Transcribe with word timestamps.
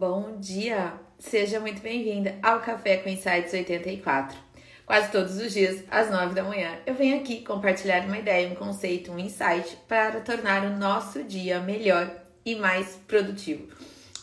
Bom 0.00 0.38
dia! 0.40 0.94
Seja 1.18 1.60
muito 1.60 1.82
bem-vinda 1.82 2.38
ao 2.42 2.60
Café 2.60 2.96
com 2.96 3.10
Insights 3.10 3.52
84. 3.52 4.34
Quase 4.86 5.12
todos 5.12 5.36
os 5.36 5.52
dias, 5.52 5.84
às 5.90 6.10
9 6.10 6.34
da 6.34 6.42
manhã, 6.42 6.78
eu 6.86 6.94
venho 6.94 7.20
aqui 7.20 7.42
compartilhar 7.42 8.06
uma 8.06 8.16
ideia, 8.16 8.48
um 8.48 8.54
conceito, 8.54 9.12
um 9.12 9.18
insight 9.18 9.76
para 9.86 10.22
tornar 10.22 10.64
o 10.64 10.78
nosso 10.78 11.22
dia 11.22 11.60
melhor 11.60 12.10
e 12.46 12.54
mais 12.56 12.98
produtivo. 13.06 13.68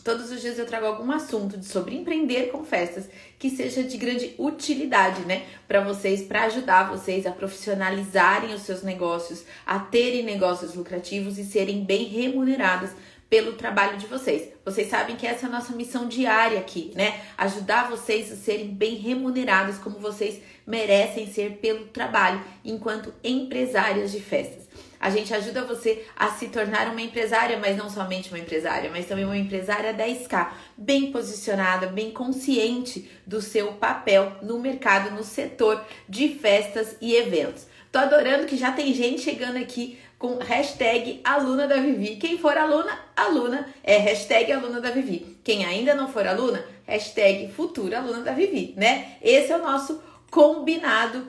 Todos 0.03 0.31
os 0.31 0.41
dias 0.41 0.57
eu 0.57 0.65
trago 0.65 0.87
algum 0.87 1.11
assunto 1.11 1.61
sobre 1.61 1.93
empreender 1.93 2.49
com 2.49 2.63
festas 2.63 3.07
que 3.37 3.51
seja 3.51 3.83
de 3.83 3.97
grande 3.97 4.33
utilidade, 4.39 5.21
né, 5.25 5.43
para 5.67 5.81
vocês, 5.81 6.23
para 6.23 6.45
ajudar 6.45 6.89
vocês 6.89 7.27
a 7.27 7.31
profissionalizarem 7.31 8.51
os 8.51 8.63
seus 8.63 8.81
negócios, 8.81 9.43
a 9.63 9.77
terem 9.77 10.23
negócios 10.23 10.73
lucrativos 10.73 11.37
e 11.37 11.43
serem 11.43 11.83
bem 11.83 12.05
remunerados 12.05 12.89
pelo 13.29 13.53
trabalho 13.53 13.97
de 13.97 14.07
vocês. 14.07 14.49
Vocês 14.63 14.89
sabem 14.89 15.15
que 15.15 15.27
essa 15.27 15.45
é 15.45 15.49
a 15.49 15.51
nossa 15.51 15.73
missão 15.73 16.07
diária 16.07 16.59
aqui, 16.59 16.91
né? 16.95 17.21
Ajudar 17.37 17.89
vocês 17.89 18.31
a 18.31 18.35
serem 18.35 18.67
bem 18.67 18.95
remunerados 18.95 19.77
como 19.77 19.99
vocês 19.99 20.41
merecem 20.65 21.27
ser 21.27 21.57
pelo 21.57 21.85
trabalho 21.87 22.41
enquanto 22.63 23.13
empresárias 23.23 24.11
de 24.11 24.19
festas. 24.19 24.67
A 24.99 25.09
gente 25.09 25.33
ajuda 25.33 25.63
você 25.63 26.05
a 26.15 26.29
se 26.31 26.47
tornar 26.47 26.87
uma 26.87 27.01
empresária, 27.01 27.57
mas 27.57 27.77
não 27.77 27.89
somente 27.89 28.29
uma 28.29 28.39
empresária, 28.39 28.89
mas 28.89 29.05
também 29.05 29.25
uma 29.25 29.37
empresária 29.37 29.93
10K, 29.93 30.49
bem 30.75 31.11
posicionada, 31.11 31.87
bem 31.87 32.11
consciente 32.11 33.09
do 33.25 33.41
seu 33.41 33.73
papel 33.73 34.37
no 34.41 34.59
mercado, 34.59 35.11
no 35.11 35.23
setor 35.23 35.85
de 36.09 36.29
festas 36.29 36.97
e 36.99 37.15
eventos. 37.15 37.67
Tô 37.91 37.99
adorando 37.99 38.45
que 38.45 38.57
já 38.57 38.71
tem 38.71 38.93
gente 38.93 39.21
chegando 39.21 39.57
aqui 39.57 39.97
com 40.17 40.37
hashtag 40.37 41.21
aluna 41.23 41.67
da 41.67 41.77
Vivi. 41.77 42.15
Quem 42.15 42.37
for 42.37 42.57
aluna, 42.57 42.99
aluna 43.15 43.67
é 43.83 43.97
hashtag 43.97 44.51
aluna 44.51 44.81
da 44.81 44.91
Vivi. 44.91 45.37
Quem 45.43 45.65
ainda 45.65 45.93
não 45.93 46.11
for 46.11 46.25
aluna, 46.27 46.63
hashtag 46.85 47.51
futura 47.51 47.99
aluna 47.99 48.21
da 48.21 48.33
Vivi, 48.33 48.73
né? 48.75 49.17
Esse 49.21 49.51
é 49.51 49.57
o 49.57 49.63
nosso 49.63 50.01
combinado 50.31 51.27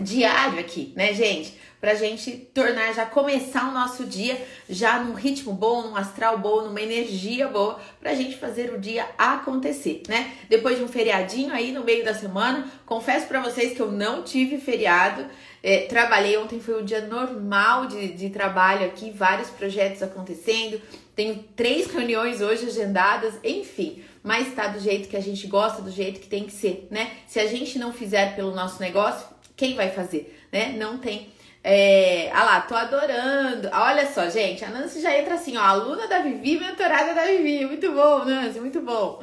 diário 0.00 0.58
aqui, 0.58 0.92
né, 0.96 1.12
gente? 1.12 1.58
Pra 1.80 1.94
gente 1.94 2.30
tornar, 2.54 2.94
já 2.94 3.04
começar 3.04 3.68
o 3.68 3.72
nosso 3.72 4.06
dia 4.06 4.40
já 4.68 4.98
num 4.98 5.12
ritmo 5.12 5.52
bom, 5.52 5.82
num 5.82 5.96
astral 5.96 6.38
bom, 6.38 6.62
numa 6.62 6.80
energia 6.80 7.46
boa, 7.46 7.78
pra 8.00 8.14
gente 8.14 8.36
fazer 8.36 8.72
o 8.72 8.80
dia 8.80 9.06
acontecer, 9.18 10.02
né? 10.08 10.32
Depois 10.48 10.78
de 10.78 10.84
um 10.84 10.88
feriadinho 10.88 11.52
aí 11.52 11.72
no 11.72 11.84
meio 11.84 12.02
da 12.02 12.14
semana, 12.14 12.66
confesso 12.86 13.26
para 13.26 13.42
vocês 13.42 13.74
que 13.74 13.82
eu 13.82 13.92
não 13.92 14.22
tive 14.22 14.56
feriado, 14.56 15.26
é, 15.64 15.86
trabalhei 15.86 16.36
ontem, 16.36 16.60
foi 16.60 16.80
um 16.80 16.84
dia 16.84 17.00
normal 17.06 17.86
de, 17.86 18.12
de 18.12 18.30
trabalho 18.30 18.86
aqui, 18.86 19.10
vários 19.10 19.50
projetos 19.50 20.02
acontecendo, 20.04 20.80
tenho 21.16 21.42
três 21.56 21.90
reuniões 21.90 22.40
hoje 22.40 22.66
agendadas, 22.66 23.34
enfim 23.42 24.04
mas 24.24 24.54
tá 24.54 24.68
do 24.68 24.80
jeito 24.80 25.06
que 25.06 25.18
a 25.18 25.20
gente 25.20 25.46
gosta, 25.46 25.82
do 25.82 25.90
jeito 25.90 26.18
que 26.18 26.26
tem 26.26 26.44
que 26.44 26.52
ser, 26.52 26.88
né? 26.90 27.10
Se 27.26 27.38
a 27.38 27.46
gente 27.46 27.78
não 27.78 27.92
fizer 27.92 28.34
pelo 28.34 28.54
nosso 28.54 28.80
negócio, 28.80 29.28
quem 29.54 29.76
vai 29.76 29.90
fazer, 29.90 30.42
né? 30.50 30.74
Não 30.78 30.96
tem. 30.96 31.28
É, 31.62 32.30
ah 32.32 32.44
lá, 32.44 32.60
tô 32.62 32.74
adorando. 32.74 33.68
Olha 33.70 34.10
só, 34.10 34.30
gente, 34.30 34.64
a 34.64 34.70
Nancy 34.70 35.02
já 35.02 35.18
entra 35.18 35.34
assim, 35.34 35.58
ó, 35.58 35.60
aluna 35.60 36.08
da 36.08 36.20
Vivi, 36.20 36.58
mentorada 36.58 37.12
da 37.12 37.26
Vivi. 37.26 37.66
Muito 37.66 37.92
bom, 37.92 38.24
Nancy, 38.24 38.60
muito 38.60 38.80
bom. 38.80 39.22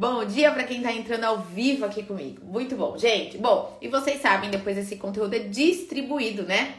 Bom 0.00 0.24
dia 0.24 0.50
para 0.50 0.64
quem 0.64 0.80
tá 0.80 0.90
entrando 0.90 1.24
ao 1.24 1.40
vivo 1.40 1.84
aqui 1.84 2.02
comigo. 2.02 2.42
Muito 2.42 2.74
bom, 2.74 2.96
gente. 2.96 3.36
Bom, 3.36 3.76
e 3.82 3.88
vocês 3.88 4.22
sabem, 4.22 4.48
depois 4.48 4.78
esse 4.78 4.96
conteúdo 4.96 5.34
é 5.34 5.40
distribuído, 5.40 6.42
né? 6.42 6.76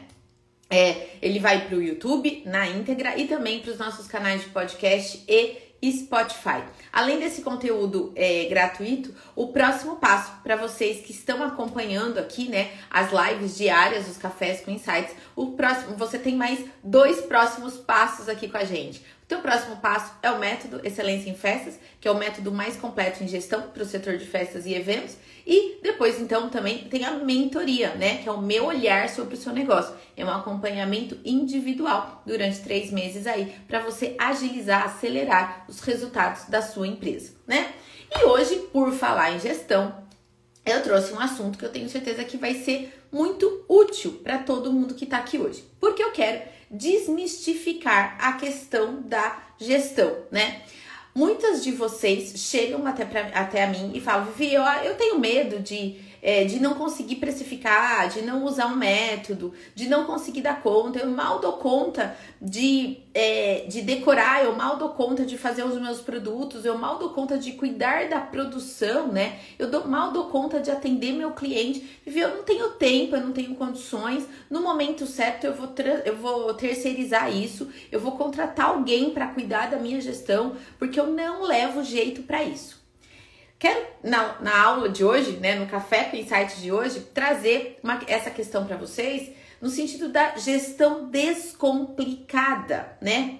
É, 0.68 1.06
ele 1.22 1.38
vai 1.38 1.68
para 1.68 1.76
o 1.76 1.80
YouTube 1.80 2.42
na 2.44 2.66
íntegra 2.66 3.16
e 3.16 3.28
também 3.28 3.60
para 3.60 3.70
os 3.70 3.78
nossos 3.78 4.08
canais 4.08 4.42
de 4.42 4.48
podcast 4.48 5.22
e 5.28 5.56
Spotify. 5.92 6.64
Além 6.92 7.20
desse 7.20 7.42
conteúdo 7.42 8.12
é, 8.16 8.46
gratuito, 8.46 9.14
o 9.36 9.52
próximo 9.52 9.96
passo 9.96 10.32
para 10.42 10.56
vocês 10.56 11.06
que 11.06 11.12
estão 11.12 11.44
acompanhando 11.44 12.18
aqui, 12.18 12.48
né, 12.48 12.72
as 12.90 13.10
lives 13.12 13.56
diárias, 13.56 14.08
os 14.08 14.16
cafés 14.16 14.62
com 14.62 14.72
insights, 14.72 15.14
o 15.36 15.52
próximo, 15.52 15.96
você 15.96 16.18
tem 16.18 16.34
mais 16.34 16.58
dois 16.82 17.20
próximos 17.20 17.76
passos 17.76 18.28
aqui 18.28 18.48
com 18.48 18.58
a 18.58 18.64
gente. 18.64 19.00
Então, 19.32 19.40
o 19.40 19.42
próximo 19.42 19.76
passo 19.76 20.12
é 20.22 20.30
o 20.30 20.38
método 20.38 20.82
Excelência 20.84 21.30
em 21.30 21.34
Festas, 21.34 21.78
que 21.98 22.06
é 22.06 22.10
o 22.10 22.18
método 22.18 22.52
mais 22.52 22.76
completo 22.76 23.24
em 23.24 23.26
gestão 23.26 23.62
para 23.62 23.82
o 23.82 23.86
setor 23.86 24.18
de 24.18 24.26
festas 24.26 24.66
e 24.66 24.74
eventos. 24.74 25.16
E 25.46 25.80
depois, 25.82 26.20
então, 26.20 26.50
também 26.50 26.86
tem 26.90 27.06
a 27.06 27.12
mentoria, 27.12 27.94
né? 27.94 28.18
Que 28.18 28.28
é 28.28 28.32
o 28.32 28.42
meu 28.42 28.66
olhar 28.66 29.08
sobre 29.08 29.34
o 29.34 29.38
seu 29.38 29.50
negócio. 29.50 29.94
É 30.18 30.22
um 30.22 30.28
acompanhamento 30.28 31.16
individual 31.24 32.22
durante 32.26 32.60
três 32.60 32.90
meses 32.90 33.26
aí, 33.26 33.54
para 33.66 33.78
você 33.78 34.14
agilizar, 34.18 34.84
acelerar 34.84 35.64
os 35.66 35.80
resultados 35.80 36.44
da 36.50 36.60
sua 36.60 36.86
empresa, 36.86 37.32
né? 37.46 37.72
E 38.14 38.26
hoje, 38.26 38.56
por 38.70 38.92
falar 38.92 39.32
em 39.32 39.40
gestão, 39.40 39.96
eu 40.66 40.82
trouxe 40.82 41.10
um 41.14 41.18
assunto 41.18 41.56
que 41.56 41.64
eu 41.64 41.72
tenho 41.72 41.88
certeza 41.88 42.22
que 42.22 42.36
vai 42.36 42.52
ser 42.52 43.02
muito 43.10 43.64
útil 43.66 44.20
para 44.22 44.36
todo 44.36 44.70
mundo 44.70 44.92
que 44.92 45.04
está 45.04 45.16
aqui 45.16 45.38
hoje. 45.38 45.64
Porque 45.80 46.02
eu 46.02 46.12
quero 46.12 46.42
desmistificar 46.72 48.16
a 48.18 48.32
questão 48.32 49.02
da 49.02 49.42
gestão, 49.58 50.16
né? 50.30 50.62
Muitas 51.14 51.62
de 51.62 51.72
vocês 51.72 52.32
chegam 52.40 52.86
até, 52.86 53.04
pra, 53.04 53.20
até 53.34 53.64
a 53.64 53.66
mim 53.66 53.92
e 53.94 54.00
falam, 54.00 54.32
Vivi, 54.32 54.54
eu, 54.54 54.62
eu 54.62 54.94
tenho 54.94 55.18
medo 55.18 55.60
de 55.60 56.00
é, 56.22 56.44
de 56.44 56.60
não 56.60 56.74
conseguir 56.74 57.16
precificar, 57.16 58.08
de 58.08 58.22
não 58.22 58.44
usar 58.44 58.66
um 58.66 58.76
método, 58.76 59.52
de 59.74 59.88
não 59.88 60.04
conseguir 60.04 60.40
dar 60.40 60.62
conta. 60.62 61.00
Eu 61.00 61.10
mal 61.10 61.40
dou 61.40 61.54
conta 61.54 62.16
de, 62.40 62.98
é, 63.12 63.64
de 63.68 63.82
decorar, 63.82 64.44
eu 64.44 64.54
mal 64.54 64.76
dou 64.76 64.90
conta 64.90 65.26
de 65.26 65.36
fazer 65.36 65.64
os 65.64 65.80
meus 65.80 66.00
produtos, 66.00 66.64
eu 66.64 66.78
mal 66.78 66.96
dou 66.98 67.10
conta 67.10 67.36
de 67.36 67.52
cuidar 67.52 68.08
da 68.08 68.20
produção, 68.20 69.08
né? 69.08 69.40
Eu 69.58 69.68
dou, 69.68 69.88
mal 69.88 70.12
dou 70.12 70.26
conta 70.26 70.60
de 70.60 70.70
atender 70.70 71.12
meu 71.12 71.32
cliente. 71.32 72.00
Vivi, 72.06 72.20
eu 72.20 72.36
não 72.36 72.44
tenho 72.44 72.70
tempo, 72.70 73.16
eu 73.16 73.20
não 73.20 73.32
tenho 73.32 73.56
condições. 73.56 74.24
No 74.48 74.62
momento 74.62 75.06
certo, 75.06 75.44
eu 75.44 75.54
vou, 75.54 75.74
eu 76.04 76.16
vou 76.16 76.54
terceirizar 76.54 77.34
isso, 77.34 77.68
eu 77.90 77.98
vou 77.98 78.12
contratar 78.12 78.66
alguém 78.66 79.10
para 79.10 79.26
cuidar 79.26 79.70
da 79.70 79.78
minha 79.78 80.00
gestão, 80.00 80.54
porque 80.78 81.00
eu 81.00 81.08
não 81.08 81.42
levo 81.42 81.82
jeito 81.82 82.22
para 82.22 82.44
isso. 82.44 82.81
Quero, 83.62 83.86
na, 84.02 84.40
na 84.40 84.60
aula 84.60 84.88
de 84.88 85.04
hoje, 85.04 85.36
né, 85.36 85.54
no 85.54 85.68
Café 85.68 86.06
com 86.06 86.16
Insights 86.16 86.60
de 86.60 86.72
hoje, 86.72 86.98
trazer 87.14 87.78
uma, 87.80 88.00
essa 88.08 88.28
questão 88.28 88.66
para 88.66 88.76
vocês 88.76 89.30
no 89.60 89.70
sentido 89.70 90.08
da 90.08 90.36
gestão 90.36 91.08
descomplicada, 91.08 92.98
né? 93.00 93.38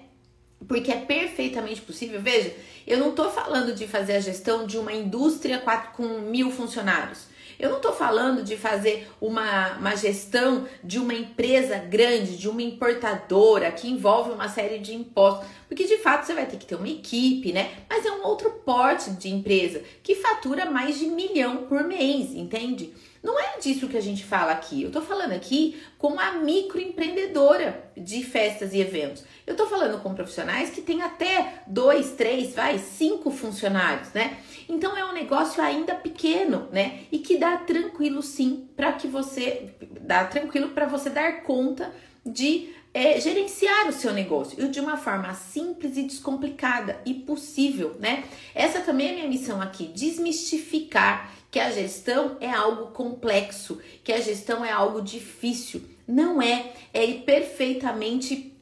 Porque 0.65 0.93
é 0.93 0.95
perfeitamente 0.95 1.81
possível. 1.81 2.21
Veja, 2.21 2.55
eu 2.87 2.99
não 2.99 3.09
estou 3.09 3.29
falando 3.31 3.75
de 3.75 3.85
fazer 3.85 4.13
a 4.13 4.21
gestão 4.21 4.65
de 4.65 4.77
uma 4.77 4.93
indústria 4.93 5.61
com 5.91 6.07
mil 6.21 6.49
funcionários. 6.51 7.25
Eu 7.63 7.69
não 7.69 7.77
estou 7.77 7.93
falando 7.93 8.43
de 8.43 8.57
fazer 8.57 9.07
uma, 9.21 9.77
uma 9.77 9.95
gestão 9.95 10.67
de 10.83 10.99
uma 10.99 11.13
empresa 11.13 11.77
grande, 11.77 12.35
de 12.35 12.49
uma 12.49 12.61
importadora, 12.61 13.71
que 13.71 13.89
envolve 13.89 14.31
uma 14.31 14.49
série 14.49 14.79
de 14.79 14.93
impostos, 14.93 15.47
porque 15.69 15.85
de 15.85 15.97
fato 15.99 16.25
você 16.25 16.33
vai 16.33 16.45
ter 16.45 16.57
que 16.57 16.65
ter 16.65 16.75
uma 16.75 16.89
equipe, 16.89 17.53
né? 17.53 17.71
Mas 17.89 18.05
é 18.05 18.11
um 18.11 18.25
outro 18.25 18.49
porte 18.65 19.11
de 19.11 19.29
empresa 19.29 19.81
que 20.03 20.13
fatura 20.13 20.69
mais 20.69 20.99
de 20.99 21.05
milhão 21.05 21.65
por 21.67 21.85
mês, 21.85 22.33
entende? 22.33 22.93
Não 23.23 23.39
é 23.39 23.57
disso 23.57 23.87
que 23.87 23.95
a 23.95 24.01
gente 24.01 24.25
fala 24.25 24.51
aqui. 24.51 24.83
Eu 24.83 24.91
tô 24.91 25.01
falando 25.01 25.31
aqui 25.31 25.81
com 25.97 26.19
a 26.19 26.33
microempreendedora 26.33 27.89
de 27.95 28.21
festas 28.21 28.73
e 28.73 28.81
eventos. 28.81 29.23
Eu 29.47 29.55
tô 29.55 29.65
falando 29.65 30.01
com 30.01 30.13
profissionais 30.13 30.69
que 30.69 30.81
têm 30.81 31.01
até 31.01 31.63
dois, 31.65 32.11
três, 32.11 32.53
vai, 32.53 32.77
cinco 32.77 33.31
funcionários, 33.31 34.11
né? 34.11 34.37
Então 34.67 34.97
é 34.97 35.05
um 35.05 35.13
negócio 35.13 35.63
ainda 35.63 35.95
pequeno, 35.95 36.67
né? 36.71 37.03
E 37.11 37.19
que 37.19 37.37
dá 37.37 37.55
tranquilo 37.57 38.21
sim 38.21 38.67
para 38.75 38.91
que 38.91 39.07
você 39.07 39.73
dá 40.01 40.25
tranquilo 40.25 40.69
para 40.69 40.85
você 40.85 41.09
dar 41.09 41.43
conta 41.43 41.93
de 42.25 42.73
é, 42.93 43.19
gerenciar 43.19 43.87
o 43.87 43.93
seu 43.93 44.13
negócio 44.13 44.69
de 44.69 44.79
uma 44.79 44.97
forma 44.97 45.33
simples 45.33 45.97
e 45.97 46.03
descomplicada 46.03 47.01
e 47.05 47.13
possível, 47.13 47.95
né? 47.99 48.23
Essa 48.53 48.81
também 48.81 49.09
é 49.09 49.13
minha 49.13 49.27
missão 49.27 49.61
aqui, 49.61 49.87
desmistificar 49.87 51.33
que 51.49 51.59
a 51.59 51.71
gestão 51.71 52.37
é 52.39 52.49
algo 52.49 52.91
complexo, 52.91 53.79
que 54.03 54.11
a 54.11 54.21
gestão 54.21 54.63
é 54.63 54.71
algo 54.71 55.01
difícil. 55.01 55.83
Não 56.07 56.41
é, 56.41 56.73
é 56.93 57.13
perfeitamente 57.13 58.53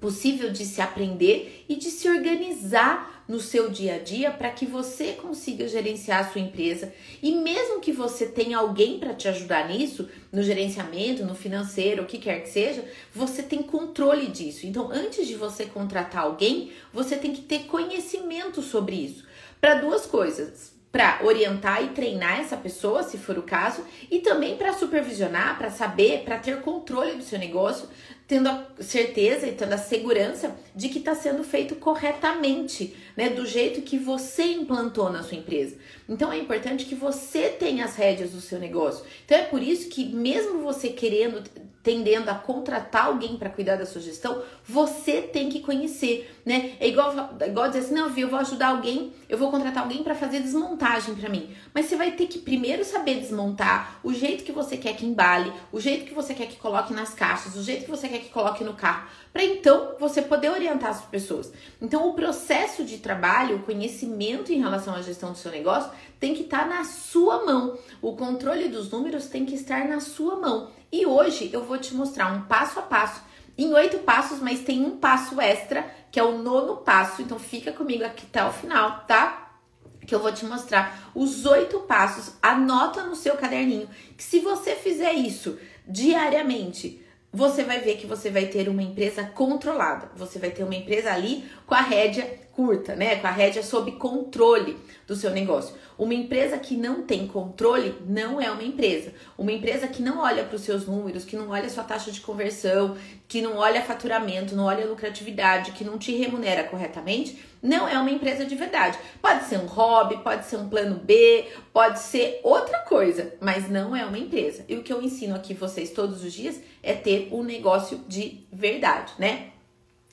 possível 0.00 0.50
de 0.52 0.64
se 0.64 0.80
aprender 0.80 1.64
e 1.68 1.76
de 1.76 1.90
se 1.90 2.08
organizar 2.08 3.15
no 3.28 3.40
seu 3.40 3.68
dia 3.68 3.96
a 3.96 3.98
dia 3.98 4.30
para 4.30 4.50
que 4.50 4.64
você 4.64 5.12
consiga 5.12 5.66
gerenciar 5.66 6.20
a 6.20 6.30
sua 6.30 6.40
empresa 6.40 6.92
e 7.22 7.32
mesmo 7.32 7.80
que 7.80 7.92
você 7.92 8.26
tenha 8.26 8.58
alguém 8.58 8.98
para 8.98 9.14
te 9.14 9.26
ajudar 9.28 9.68
nisso, 9.68 10.08
no 10.30 10.42
gerenciamento, 10.42 11.24
no 11.24 11.34
financeiro, 11.34 12.02
o 12.02 12.06
que 12.06 12.18
quer 12.18 12.42
que 12.42 12.48
seja, 12.48 12.84
você 13.12 13.42
tem 13.42 13.62
controle 13.62 14.28
disso. 14.28 14.66
Então, 14.66 14.90
antes 14.90 15.26
de 15.26 15.34
você 15.34 15.66
contratar 15.66 16.22
alguém, 16.22 16.72
você 16.92 17.16
tem 17.16 17.32
que 17.32 17.42
ter 17.42 17.64
conhecimento 17.64 18.62
sobre 18.62 18.96
isso. 18.96 19.24
Para 19.60 19.74
duas 19.74 20.06
coisas 20.06 20.75
para 20.96 21.20
orientar 21.22 21.84
e 21.84 21.88
treinar 21.88 22.40
essa 22.40 22.56
pessoa, 22.56 23.02
se 23.02 23.18
for 23.18 23.36
o 23.36 23.42
caso, 23.42 23.84
e 24.10 24.20
também 24.20 24.56
para 24.56 24.72
supervisionar, 24.72 25.58
para 25.58 25.68
saber, 25.68 26.22
para 26.24 26.38
ter 26.38 26.62
controle 26.62 27.16
do 27.16 27.22
seu 27.22 27.38
negócio, 27.38 27.86
tendo 28.26 28.48
a 28.48 28.66
certeza 28.80 29.46
e 29.46 29.52
tendo 29.52 29.74
a 29.74 29.78
segurança 29.78 30.56
de 30.74 30.88
que 30.88 30.98
está 30.98 31.14
sendo 31.14 31.44
feito 31.44 31.76
corretamente, 31.76 32.96
né, 33.14 33.28
do 33.28 33.44
jeito 33.44 33.82
que 33.82 33.98
você 33.98 34.44
implantou 34.44 35.12
na 35.12 35.22
sua 35.22 35.36
empresa. 35.36 35.76
Então 36.08 36.32
é 36.32 36.38
importante 36.38 36.86
que 36.86 36.94
você 36.94 37.50
tenha 37.50 37.84
as 37.84 37.94
rédeas 37.94 38.30
do 38.30 38.40
seu 38.40 38.58
negócio. 38.58 39.04
Então 39.26 39.36
é 39.36 39.42
por 39.42 39.62
isso 39.62 39.90
que 39.90 40.06
mesmo 40.06 40.62
você 40.62 40.88
querendo 40.88 41.44
tendendo 41.86 42.28
a 42.30 42.34
contratar 42.34 43.06
alguém 43.06 43.36
para 43.36 43.48
cuidar 43.48 43.76
da 43.76 43.86
sua 43.86 44.00
gestão, 44.00 44.42
você 44.64 45.22
tem 45.22 45.48
que 45.48 45.60
conhecer, 45.60 46.36
né? 46.44 46.72
É 46.80 46.88
igual, 46.88 47.14
igual 47.46 47.68
dizer 47.68 47.78
assim, 47.78 47.94
não, 47.94 48.10
viu, 48.10 48.26
eu 48.26 48.30
vou 48.32 48.40
ajudar 48.40 48.70
alguém, 48.70 49.12
eu 49.28 49.38
vou 49.38 49.52
contratar 49.52 49.84
alguém 49.84 50.02
para 50.02 50.12
fazer 50.12 50.40
desmontagem 50.40 51.14
para 51.14 51.28
mim. 51.28 51.54
Mas 51.72 51.86
você 51.86 51.94
vai 51.94 52.10
ter 52.10 52.26
que 52.26 52.40
primeiro 52.40 52.84
saber 52.84 53.20
desmontar 53.20 54.00
o 54.02 54.12
jeito 54.12 54.42
que 54.42 54.50
você 54.50 54.76
quer 54.76 54.96
que 54.96 55.06
embale, 55.06 55.52
o 55.70 55.78
jeito 55.78 56.06
que 56.06 56.12
você 56.12 56.34
quer 56.34 56.48
que 56.48 56.56
coloque 56.56 56.92
nas 56.92 57.14
caixas, 57.14 57.54
o 57.54 57.62
jeito 57.62 57.84
que 57.84 57.90
você 57.90 58.08
quer 58.08 58.18
que 58.18 58.30
coloque 58.30 58.64
no 58.64 58.74
carro, 58.74 59.06
para 59.32 59.44
então 59.44 59.94
você 60.00 60.20
poder 60.20 60.50
orientar 60.50 60.90
as 60.90 61.02
pessoas. 61.02 61.52
Então 61.80 62.08
o 62.08 62.14
processo 62.14 62.82
de 62.82 62.98
trabalho, 62.98 63.58
o 63.58 63.62
conhecimento 63.62 64.52
em 64.52 64.58
relação 64.58 64.92
à 64.92 65.02
gestão 65.02 65.30
do 65.30 65.38
seu 65.38 65.52
negócio 65.52 65.92
tem 66.18 66.34
que 66.34 66.42
estar 66.42 66.64
tá 66.64 66.66
na 66.66 66.82
sua 66.82 67.44
mão. 67.44 67.78
O 68.02 68.16
controle 68.16 68.68
dos 68.68 68.90
números 68.90 69.26
tem 69.26 69.46
que 69.46 69.54
estar 69.54 69.86
na 69.86 70.00
sua 70.00 70.34
mão. 70.34 70.74
E 70.96 71.04
hoje 71.04 71.50
eu 71.52 71.62
vou 71.62 71.76
te 71.76 71.94
mostrar 71.94 72.32
um 72.32 72.44
passo 72.44 72.78
a 72.78 72.82
passo, 72.82 73.20
em 73.58 73.70
oito 73.74 73.98
passos, 73.98 74.40
mas 74.40 74.60
tem 74.60 74.82
um 74.82 74.96
passo 74.96 75.38
extra, 75.38 75.84
que 76.10 76.18
é 76.18 76.22
o 76.22 76.38
nono 76.38 76.78
passo. 76.78 77.20
Então 77.20 77.38
fica 77.38 77.70
comigo 77.70 78.02
aqui 78.02 78.24
até 78.24 78.42
o 78.42 78.50
final, 78.50 79.04
tá? 79.06 79.58
Que 80.06 80.14
eu 80.14 80.20
vou 80.20 80.32
te 80.32 80.46
mostrar 80.46 81.10
os 81.14 81.44
oito 81.44 81.80
passos. 81.80 82.36
Anota 82.40 83.02
no 83.02 83.14
seu 83.14 83.36
caderninho 83.36 83.90
que 84.16 84.24
se 84.24 84.40
você 84.40 84.74
fizer 84.74 85.12
isso 85.12 85.58
diariamente, 85.86 87.05
você 87.36 87.62
vai 87.62 87.80
ver 87.80 87.96
que 87.96 88.06
você 88.06 88.30
vai 88.30 88.46
ter 88.46 88.66
uma 88.66 88.82
empresa 88.82 89.22
controlada. 89.22 90.10
Você 90.16 90.38
vai 90.38 90.50
ter 90.50 90.64
uma 90.64 90.74
empresa 90.74 91.12
ali 91.12 91.44
com 91.66 91.74
a 91.74 91.82
rédea 91.82 92.46
curta, 92.52 92.96
né? 92.96 93.16
Com 93.16 93.26
a 93.26 93.30
rédea 93.30 93.62
sob 93.62 93.92
controle 93.92 94.78
do 95.06 95.14
seu 95.14 95.30
negócio. 95.30 95.74
Uma 95.98 96.14
empresa 96.14 96.56
que 96.56 96.74
não 96.76 97.02
tem 97.02 97.26
controle 97.26 97.94
não 98.06 98.40
é 98.40 98.50
uma 98.50 98.62
empresa. 98.62 99.12
Uma 99.36 99.52
empresa 99.52 99.86
que 99.86 100.02
não 100.02 100.20
olha 100.20 100.44
para 100.44 100.56
os 100.56 100.62
seus 100.62 100.86
números, 100.86 101.26
que 101.26 101.36
não 101.36 101.50
olha 101.50 101.66
a 101.66 101.70
sua 101.70 101.84
taxa 101.84 102.10
de 102.10 102.22
conversão, 102.22 102.96
que 103.28 103.42
não 103.42 103.56
olha 103.58 103.82
faturamento, 103.82 104.56
não 104.56 104.64
olha 104.64 104.86
lucratividade, 104.86 105.72
que 105.72 105.84
não 105.84 105.98
te 105.98 106.16
remunera 106.16 106.64
corretamente, 106.64 107.38
não 107.66 107.88
é 107.88 107.98
uma 107.98 108.10
empresa 108.10 108.44
de 108.44 108.54
verdade. 108.54 108.96
Pode 109.20 109.44
ser 109.44 109.58
um 109.58 109.66
hobby, 109.66 110.18
pode 110.18 110.46
ser 110.46 110.56
um 110.56 110.68
plano 110.68 111.00
B, 111.00 111.46
pode 111.72 111.98
ser 111.98 112.40
outra 112.44 112.78
coisa, 112.80 113.34
mas 113.40 113.68
não 113.68 113.94
é 113.94 114.06
uma 114.06 114.18
empresa. 114.18 114.64
E 114.68 114.76
o 114.76 114.82
que 114.82 114.92
eu 114.92 115.02
ensino 115.02 115.34
aqui 115.34 115.52
vocês 115.52 115.90
todos 115.90 116.22
os 116.24 116.32
dias 116.32 116.60
é 116.82 116.94
ter 116.94 117.28
um 117.32 117.42
negócio 117.42 118.04
de 118.06 118.46
verdade, 118.52 119.12
né? 119.18 119.48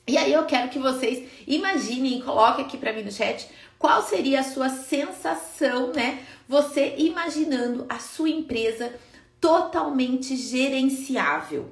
E 0.06 0.18
aí 0.18 0.32
eu 0.32 0.44
quero 0.44 0.68
que 0.68 0.78
vocês 0.78 1.26
imaginem 1.46 2.18
e 2.18 2.22
coloquem 2.22 2.64
aqui 2.64 2.76
para 2.76 2.92
mim 2.92 3.02
no 3.02 3.12
chat 3.12 3.48
qual 3.78 4.02
seria 4.02 4.40
a 4.40 4.44
sua 4.44 4.68
sensação, 4.68 5.92
né? 5.92 6.24
Você 6.48 6.94
imaginando 6.98 7.86
a 7.88 7.98
sua 7.98 8.28
empresa 8.28 8.92
totalmente 9.40 10.36
gerenciável. 10.36 11.70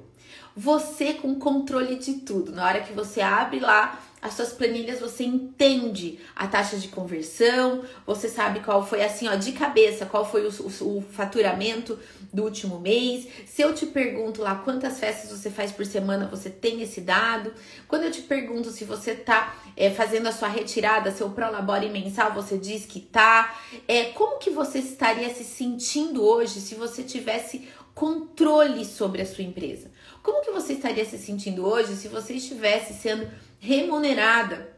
Você 0.55 1.13
com 1.13 1.35
controle 1.35 1.95
de 1.95 2.13
tudo. 2.21 2.51
Na 2.51 2.65
hora 2.65 2.81
que 2.81 2.93
você 2.93 3.21
abre 3.21 3.59
lá 3.59 3.99
as 4.23 4.35
suas 4.35 4.53
planilhas 4.53 5.01
você 5.01 5.25
entende 5.25 6.17
a 6.33 6.47
taxa 6.47 6.77
de 6.77 6.87
conversão, 6.87 7.83
você 8.07 8.29
sabe 8.29 8.61
qual 8.61 8.87
foi 8.87 9.03
assim, 9.03 9.27
ó, 9.27 9.35
de 9.35 9.51
cabeça, 9.51 10.05
qual 10.05 10.29
foi 10.29 10.47
o, 10.47 10.49
o, 10.49 10.97
o, 10.97 11.01
faturamento 11.01 11.99
do 12.31 12.43
último 12.43 12.79
mês. 12.79 13.27
Se 13.45 13.61
eu 13.61 13.75
te 13.75 13.85
pergunto 13.85 14.41
lá 14.41 14.55
quantas 14.55 14.97
festas 14.97 15.37
você 15.37 15.49
faz 15.49 15.73
por 15.73 15.85
semana, 15.85 16.25
você 16.25 16.49
tem 16.49 16.81
esse 16.81 17.01
dado. 17.01 17.53
Quando 17.85 18.03
eu 18.03 18.11
te 18.11 18.21
pergunto 18.21 18.71
se 18.71 18.85
você 18.85 19.13
tá 19.13 19.57
é, 19.75 19.91
fazendo 19.91 20.27
a 20.27 20.31
sua 20.31 20.47
retirada, 20.47 21.11
seu 21.11 21.29
prolabore 21.29 21.89
mensal, 21.89 22.31
você 22.33 22.57
diz 22.57 22.85
que 22.85 23.01
tá. 23.01 23.59
É, 23.85 24.05
como 24.05 24.39
que 24.39 24.49
você 24.49 24.79
estaria 24.79 25.33
se 25.33 25.43
sentindo 25.43 26.23
hoje 26.23 26.61
se 26.61 26.75
você 26.75 27.03
tivesse 27.03 27.67
controle 27.93 28.85
sobre 28.85 29.21
a 29.21 29.25
sua 29.25 29.43
empresa? 29.43 29.91
Como 30.23 30.41
que 30.41 30.51
você 30.51 30.73
estaria 30.73 31.03
se 31.03 31.17
sentindo 31.17 31.65
hoje 31.65 31.97
se 31.97 32.07
você 32.07 32.35
estivesse 32.35 32.93
sendo 32.93 33.29
remunerada 33.63 34.75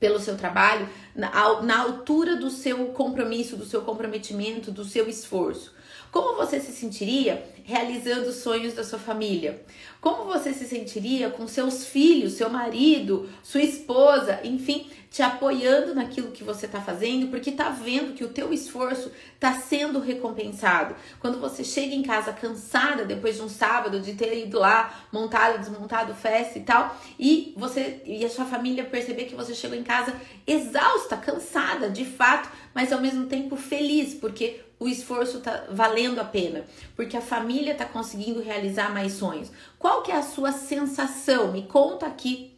pelo 0.00 0.18
seu 0.18 0.38
trabalho 0.38 0.88
na, 1.14 1.62
na 1.62 1.80
altura 1.80 2.36
do 2.36 2.48
seu 2.48 2.86
compromisso, 2.88 3.58
do 3.58 3.66
seu 3.66 3.82
comprometimento, 3.82 4.70
do 4.70 4.86
seu 4.86 5.06
esforço? 5.06 5.74
Como 6.10 6.34
você 6.34 6.58
se 6.58 6.72
sentiria 6.72 7.46
realizando 7.66 8.28
os 8.28 8.36
sonhos 8.36 8.72
da 8.72 8.84
sua 8.84 8.98
família? 8.98 9.62
Como 10.00 10.24
você 10.24 10.54
se 10.54 10.64
sentiria 10.64 11.28
com 11.28 11.48
seus 11.48 11.84
filhos, 11.86 12.34
seu 12.34 12.48
marido, 12.48 13.28
sua 13.42 13.60
esposa, 13.60 14.40
enfim, 14.44 14.86
te 15.10 15.22
apoiando 15.22 15.94
naquilo 15.94 16.30
que 16.30 16.44
você 16.44 16.66
está 16.66 16.80
fazendo, 16.80 17.28
porque 17.28 17.50
está 17.50 17.70
vendo 17.70 18.14
que 18.14 18.22
o 18.22 18.28
teu 18.28 18.52
esforço 18.52 19.10
está 19.34 19.54
sendo 19.54 19.98
recompensado. 19.98 20.94
Quando 21.18 21.40
você 21.40 21.64
chega 21.64 21.94
em 21.94 22.02
casa 22.02 22.32
cansada 22.32 23.04
depois 23.04 23.36
de 23.36 23.42
um 23.42 23.48
sábado 23.48 23.98
de 23.98 24.12
ter 24.12 24.46
ido 24.46 24.58
lá 24.58 25.06
montado, 25.10 25.58
desmontado 25.58 26.14
festa 26.14 26.58
e 26.58 26.62
tal, 26.62 26.96
e 27.18 27.54
você 27.56 28.02
e 28.04 28.24
a 28.24 28.28
sua 28.28 28.44
família 28.44 28.84
perceber 28.84 29.24
que 29.24 29.34
você 29.34 29.54
chegou 29.54 29.76
em 29.76 29.82
casa 29.82 30.14
exausta, 30.46 31.16
cansada, 31.16 31.90
de 31.90 32.04
fato, 32.04 32.50
mas 32.74 32.92
ao 32.92 33.00
mesmo 33.00 33.26
tempo 33.26 33.56
feliz, 33.56 34.14
porque 34.14 34.60
o 34.78 34.86
esforço 34.86 35.40
tá 35.40 35.64
valendo 35.70 36.20
a 36.20 36.24
pena, 36.24 36.64
porque 36.94 37.16
a 37.16 37.22
família 37.22 37.55
tá 37.74 37.84
conseguindo 37.84 38.42
realizar 38.42 38.92
mais 38.92 39.12
sonhos. 39.12 39.50
Qual 39.78 40.02
que 40.02 40.12
é 40.12 40.16
a 40.16 40.22
sua 40.22 40.52
sensação? 40.52 41.52
Me 41.52 41.62
conta 41.62 42.06
aqui 42.06 42.56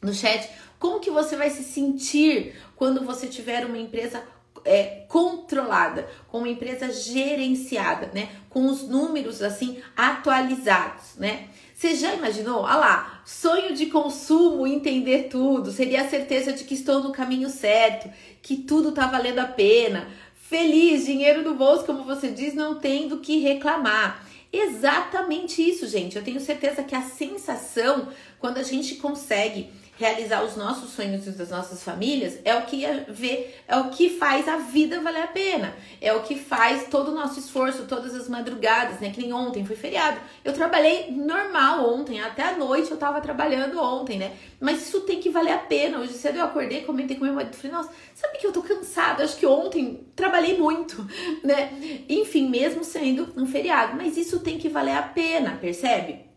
no 0.00 0.12
chat 0.12 0.48
como 0.78 0.98
que 0.98 1.10
você 1.10 1.36
vai 1.36 1.48
se 1.48 1.62
sentir 1.62 2.56
quando 2.74 3.04
você 3.04 3.28
tiver 3.28 3.64
uma 3.64 3.78
empresa 3.78 4.22
é, 4.64 5.04
controlada, 5.08 6.08
com 6.28 6.38
uma 6.38 6.48
empresa 6.48 6.92
gerenciada, 6.92 8.10
né? 8.12 8.28
Com 8.48 8.66
os 8.66 8.82
números 8.82 9.42
assim 9.42 9.80
atualizados, 9.96 11.16
né? 11.16 11.48
Você 11.74 11.94
já 11.96 12.14
imaginou? 12.14 12.64
Ah 12.66 12.76
lá, 12.76 13.22
sonho 13.24 13.74
de 13.74 13.86
consumo, 13.86 14.66
entender 14.66 15.28
tudo, 15.28 15.72
seria 15.72 16.02
a 16.02 16.08
certeza 16.08 16.52
de 16.52 16.64
que 16.64 16.74
estou 16.74 17.02
no 17.02 17.12
caminho 17.12 17.48
certo, 17.48 18.10
que 18.40 18.56
tudo 18.56 18.92
tá 18.92 19.06
valendo 19.06 19.40
a 19.40 19.46
pena, 19.46 20.08
feliz, 20.52 21.06
dinheiro 21.06 21.42
no 21.42 21.54
bolso, 21.54 21.86
como 21.86 22.04
você 22.04 22.28
diz, 22.28 22.52
não 22.52 22.74
tendo 22.74 23.20
que 23.20 23.38
reclamar. 23.38 24.22
Exatamente 24.52 25.66
isso, 25.66 25.88
gente. 25.88 26.14
Eu 26.14 26.22
tenho 26.22 26.38
certeza 26.38 26.82
que 26.82 26.94
a 26.94 27.00
sensação, 27.00 28.08
quando 28.38 28.58
a 28.58 28.62
gente 28.62 28.96
consegue 28.96 29.70
realizar 30.02 30.42
os 30.42 30.56
nossos 30.56 30.90
sonhos 30.90 31.24
e 31.28 31.30
das 31.30 31.50
nossas 31.50 31.84
famílias 31.84 32.36
é 32.44 32.56
o 32.56 32.62
que 32.62 32.84
vê, 33.08 33.50
é 33.68 33.76
o 33.76 33.88
que 33.90 34.10
faz 34.10 34.48
a 34.48 34.56
vida 34.56 35.00
valer 35.00 35.22
a 35.22 35.28
pena. 35.28 35.72
É 36.00 36.12
o 36.12 36.22
que 36.22 36.36
faz 36.36 36.88
todo 36.88 37.12
o 37.12 37.14
nosso 37.14 37.38
esforço, 37.38 37.86
todas 37.86 38.12
as 38.12 38.28
madrugadas, 38.28 38.98
né? 38.98 39.10
Que 39.10 39.20
nem 39.20 39.32
ontem 39.32 39.64
foi 39.64 39.76
feriado. 39.76 40.18
Eu 40.44 40.52
trabalhei 40.52 41.12
normal 41.12 41.88
ontem, 41.94 42.20
até 42.20 42.42
a 42.42 42.58
noite 42.58 42.90
eu 42.90 42.96
tava 42.96 43.20
trabalhando 43.20 43.80
ontem, 43.80 44.18
né? 44.18 44.32
Mas 44.60 44.82
isso 44.82 45.02
tem 45.02 45.20
que 45.20 45.30
valer 45.30 45.52
a 45.52 45.58
pena. 45.58 46.00
Hoje 46.00 46.14
cedo 46.14 46.38
eu 46.38 46.44
acordei, 46.44 46.82
comentei 46.82 47.16
com 47.16 47.24
meu 47.24 47.34
marido, 47.34 47.54
falei, 47.54 47.70
nossa, 47.70 47.90
sabe 48.12 48.38
que 48.38 48.46
eu 48.46 48.52
tô 48.52 48.60
cansada? 48.60 49.22
Acho 49.22 49.36
que 49.36 49.46
ontem 49.46 50.04
trabalhei 50.16 50.58
muito, 50.58 51.06
né? 51.44 51.72
Enfim, 52.08 52.48
mesmo 52.50 52.82
sendo 52.82 53.32
um 53.36 53.46
feriado, 53.46 53.96
mas 53.96 54.16
isso 54.16 54.40
tem 54.40 54.58
que 54.58 54.68
valer 54.68 54.96
a 54.96 55.02
pena, 55.02 55.56
percebe? 55.60 56.31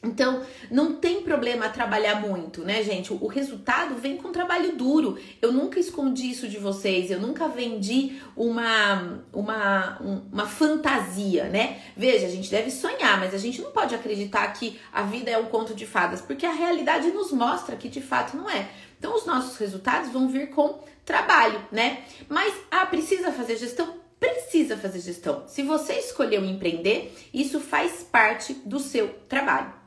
Então, 0.00 0.42
não 0.70 0.94
tem 0.94 1.22
problema 1.22 1.68
trabalhar 1.68 2.20
muito, 2.20 2.62
né, 2.62 2.84
gente? 2.84 3.12
O 3.12 3.26
resultado 3.26 3.96
vem 3.96 4.16
com 4.16 4.30
trabalho 4.30 4.76
duro. 4.76 5.18
Eu 5.42 5.50
nunca 5.50 5.80
escondi 5.80 6.30
isso 6.30 6.46
de 6.46 6.56
vocês, 6.56 7.10
eu 7.10 7.20
nunca 7.20 7.48
vendi 7.48 8.20
uma, 8.36 9.20
uma, 9.32 9.98
uma 9.98 10.46
fantasia, 10.46 11.48
né? 11.48 11.80
Veja, 11.96 12.26
a 12.26 12.30
gente 12.30 12.48
deve 12.48 12.70
sonhar, 12.70 13.18
mas 13.18 13.34
a 13.34 13.38
gente 13.38 13.60
não 13.60 13.72
pode 13.72 13.92
acreditar 13.92 14.46
que 14.52 14.78
a 14.92 15.02
vida 15.02 15.32
é 15.32 15.38
um 15.38 15.46
conto 15.46 15.74
de 15.74 15.84
fadas, 15.84 16.20
porque 16.20 16.46
a 16.46 16.52
realidade 16.52 17.10
nos 17.10 17.32
mostra 17.32 17.74
que 17.74 17.88
de 17.88 18.00
fato 18.00 18.36
não 18.36 18.48
é. 18.48 18.68
Então, 19.00 19.16
os 19.16 19.26
nossos 19.26 19.56
resultados 19.56 20.12
vão 20.12 20.28
vir 20.28 20.50
com 20.50 20.78
trabalho, 21.04 21.60
né? 21.72 22.04
Mas, 22.28 22.54
ah, 22.70 22.86
precisa 22.86 23.32
fazer 23.32 23.56
gestão? 23.56 23.96
Precisa 24.20 24.76
fazer 24.76 25.00
gestão. 25.00 25.42
Se 25.48 25.62
você 25.62 25.94
escolheu 25.94 26.44
empreender, 26.44 27.12
isso 27.34 27.58
faz 27.58 28.04
parte 28.04 28.54
do 28.64 28.78
seu 28.78 29.08
trabalho. 29.28 29.77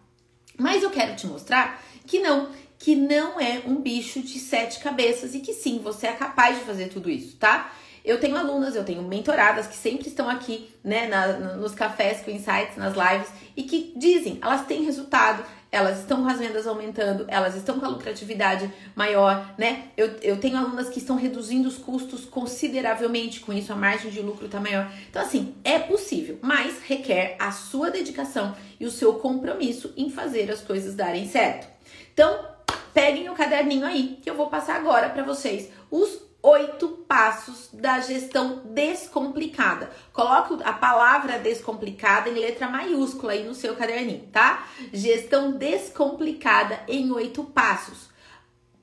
Mas 0.61 0.83
eu 0.83 0.91
quero 0.91 1.15
te 1.15 1.25
mostrar 1.25 1.81
que 2.05 2.19
não, 2.19 2.49
que 2.77 2.95
não 2.95 3.39
é 3.39 3.63
um 3.65 3.81
bicho 3.81 4.21
de 4.21 4.37
sete 4.37 4.79
cabeças 4.79 5.33
e 5.33 5.39
que 5.39 5.53
sim, 5.53 5.79
você 5.79 6.05
é 6.05 6.13
capaz 6.13 6.59
de 6.59 6.65
fazer 6.65 6.89
tudo 6.89 7.09
isso, 7.09 7.35
tá? 7.37 7.73
Eu 8.05 8.19
tenho 8.19 8.37
alunas, 8.37 8.75
eu 8.75 8.85
tenho 8.85 9.01
mentoradas 9.01 9.65
que 9.65 9.75
sempre 9.75 10.07
estão 10.07 10.29
aqui, 10.29 10.69
né, 10.83 11.07
na, 11.07 11.55
nos 11.55 11.73
cafés 11.73 12.21
com 12.21 12.29
insights, 12.29 12.77
nas 12.77 12.93
lives, 12.93 13.27
e 13.57 13.63
que 13.63 13.91
dizem, 13.95 14.37
elas 14.39 14.65
têm 14.67 14.83
resultado, 14.83 15.43
elas 15.71 15.99
estão 15.99 16.23
com 16.23 16.27
as 16.27 16.37
vendas 16.37 16.67
aumentando, 16.67 17.25
elas 17.29 17.55
estão 17.55 17.79
com 17.79 17.85
a 17.85 17.89
lucratividade 17.89 18.71
maior, 18.93 19.55
né? 19.57 19.85
Eu, 19.95 20.07
eu 20.21 20.37
tenho 20.37 20.57
alunas 20.57 20.89
que 20.89 20.99
estão 20.99 21.15
reduzindo 21.15 21.69
os 21.69 21.77
custos 21.77 22.25
consideravelmente, 22.25 23.39
com 23.39 23.53
isso 23.53 23.71
a 23.71 23.75
margem 23.75 24.11
de 24.11 24.19
lucro 24.19 24.49
tá 24.49 24.59
maior. 24.59 24.91
Então, 25.09 25.21
assim, 25.21 25.55
é 25.63 25.79
possível, 25.79 26.37
mas 26.41 26.79
requer 26.85 27.37
a 27.39 27.51
sua 27.53 27.89
dedicação 27.89 28.53
e 28.79 28.85
o 28.85 28.91
seu 28.91 29.13
compromisso 29.13 29.93
em 29.95 30.09
fazer 30.09 30.51
as 30.51 30.61
coisas 30.61 30.93
darem 30.93 31.25
certo. 31.25 31.67
Então, 32.13 32.45
peguem 32.93 33.29
o 33.29 33.33
caderninho 33.33 33.85
aí, 33.85 34.19
que 34.21 34.29
eu 34.29 34.35
vou 34.35 34.47
passar 34.47 34.75
agora 34.75 35.09
para 35.09 35.23
vocês 35.23 35.69
os 35.89 36.30
oito 36.43 36.89
passos 37.07 37.69
da 37.71 37.99
gestão 37.99 38.61
descomplicada. 38.65 39.91
Coloque 40.11 40.57
a 40.63 40.73
palavra 40.73 41.37
descomplicada 41.37 42.29
em 42.29 42.33
letra 42.33 42.67
maiúscula 42.67 43.33
aí 43.33 43.43
no 43.43 43.53
seu 43.53 43.75
caderninho, 43.75 44.27
tá? 44.31 44.67
Gestão 44.91 45.51
descomplicada 45.51 46.79
em 46.87 47.11
oito 47.11 47.43
passos. 47.43 48.09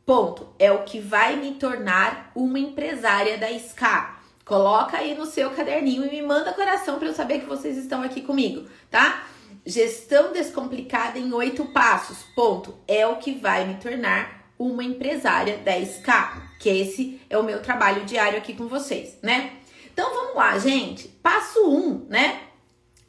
Ponto. 0.06 0.48
É 0.58 0.72
o 0.72 0.84
que 0.84 1.00
vai 1.00 1.36
me 1.36 1.54
tornar 1.54 2.30
uma 2.34 2.58
empresária 2.58 3.36
da 3.36 3.48
SCA. 3.58 4.16
Coloca 4.44 4.96
aí 4.96 5.14
no 5.14 5.26
seu 5.26 5.50
caderninho 5.50 6.06
e 6.06 6.10
me 6.10 6.22
manda 6.22 6.54
coração 6.54 6.98
para 6.98 7.08
eu 7.08 7.14
saber 7.14 7.40
que 7.40 7.46
vocês 7.46 7.76
estão 7.76 8.02
aqui 8.02 8.22
comigo, 8.22 8.66
tá? 8.90 9.24
Gestão 9.66 10.32
descomplicada 10.32 11.18
em 11.18 11.30
oito 11.34 11.66
passos. 11.66 12.22
Ponto. 12.34 12.74
É 12.88 13.06
o 13.06 13.16
que 13.16 13.34
vai 13.34 13.66
me 13.66 13.74
tornar 13.74 14.37
uma 14.58 14.82
empresária 14.82 15.62
10K, 15.64 16.42
que 16.58 16.68
esse 16.68 17.20
é 17.30 17.38
o 17.38 17.44
meu 17.44 17.62
trabalho 17.62 18.04
diário 18.04 18.38
aqui 18.38 18.54
com 18.54 18.66
vocês, 18.66 19.16
né? 19.22 19.52
Então 19.92 20.12
vamos 20.12 20.34
lá, 20.34 20.58
gente. 20.58 21.08
Passo 21.08 21.68
1, 21.68 21.76
um, 21.76 22.06
né? 22.08 22.42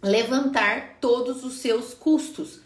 Levantar 0.01 0.97
todos 1.01 1.43
os 1.43 1.55
seus 1.55 1.93
custos. 1.93 2.61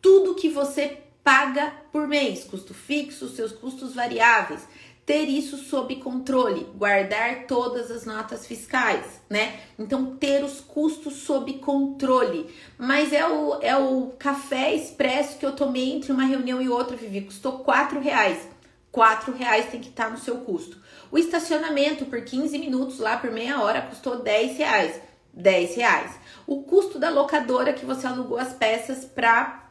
Tudo 0.00 0.34
que 0.34 0.48
você 0.48 0.98
paga 1.22 1.72
por 1.90 2.06
mês, 2.06 2.44
custo 2.44 2.74
fixo, 2.74 3.28
seus 3.28 3.52
custos 3.52 3.94
variáveis 3.94 4.66
ter 5.06 5.24
isso 5.24 5.58
sob 5.58 5.96
controle, 5.96 6.66
guardar 6.76 7.46
todas 7.46 7.90
as 7.90 8.06
notas 8.06 8.46
fiscais, 8.46 9.20
né? 9.28 9.60
Então, 9.78 10.16
ter 10.16 10.42
os 10.42 10.60
custos 10.60 11.14
sob 11.16 11.52
controle. 11.54 12.48
Mas 12.78 13.12
é 13.12 13.26
o, 13.26 13.58
é 13.60 13.76
o 13.76 14.12
café 14.18 14.74
expresso 14.74 15.38
que 15.38 15.44
eu 15.44 15.52
tomei 15.52 15.92
entre 15.92 16.10
uma 16.10 16.24
reunião 16.24 16.60
e 16.60 16.68
outra, 16.68 16.96
Vivi, 16.96 17.20
custou 17.22 17.58
quatro 17.58 18.00
reais. 18.00 18.48
Quatro 18.90 19.34
reais 19.34 19.70
tem 19.70 19.80
que 19.80 19.90
estar 19.90 20.04
tá 20.04 20.10
no 20.10 20.18
seu 20.18 20.38
custo. 20.38 20.80
O 21.10 21.18
estacionamento 21.18 22.06
por 22.06 22.22
15 22.22 22.58
minutos 22.58 22.98
lá 22.98 23.16
por 23.16 23.30
meia 23.30 23.60
hora 23.60 23.82
custou 23.82 24.22
10 24.22 24.56
reais. 24.56 25.00
10 25.34 25.76
reais. 25.76 26.12
O 26.46 26.62
custo 26.62 26.98
da 26.98 27.10
locadora 27.10 27.72
que 27.72 27.84
você 27.84 28.06
alugou 28.06 28.38
as 28.38 28.54
peças 28.54 29.04
para 29.04 29.68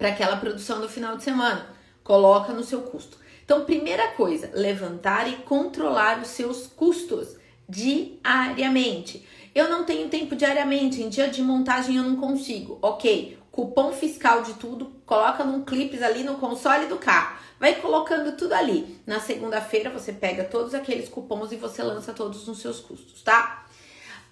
aquela 0.00 0.36
produção 0.36 0.80
do 0.80 0.88
final 0.88 1.16
de 1.16 1.24
semana, 1.24 1.66
coloca 2.02 2.52
no 2.52 2.64
seu 2.64 2.82
custo. 2.82 3.21
Então, 3.44 3.64
primeira 3.64 4.08
coisa, 4.08 4.50
levantar 4.54 5.28
e 5.28 5.36
controlar 5.36 6.20
os 6.20 6.28
seus 6.28 6.66
custos 6.66 7.36
diariamente. 7.68 9.26
Eu 9.54 9.68
não 9.68 9.84
tenho 9.84 10.08
tempo 10.08 10.34
diariamente, 10.34 11.02
em 11.02 11.08
dia 11.08 11.28
de 11.28 11.42
montagem 11.42 11.96
eu 11.96 12.02
não 12.02 12.16
consigo. 12.16 12.78
Ok, 12.80 13.38
cupom 13.50 13.92
fiscal 13.92 14.42
de 14.42 14.54
tudo, 14.54 14.92
coloca 15.04 15.44
num 15.44 15.62
clipes 15.62 16.02
ali 16.02 16.24
no 16.24 16.36
console 16.36 16.86
do 16.86 16.96
carro. 16.96 17.36
Vai 17.60 17.74
colocando 17.76 18.36
tudo 18.36 18.54
ali. 18.54 18.98
Na 19.06 19.20
segunda-feira 19.20 19.90
você 19.90 20.12
pega 20.12 20.44
todos 20.44 20.74
aqueles 20.74 21.08
cupons 21.08 21.52
e 21.52 21.56
você 21.56 21.82
lança 21.82 22.12
todos 22.12 22.46
nos 22.46 22.60
seus 22.60 22.80
custos, 22.80 23.22
tá? 23.22 23.61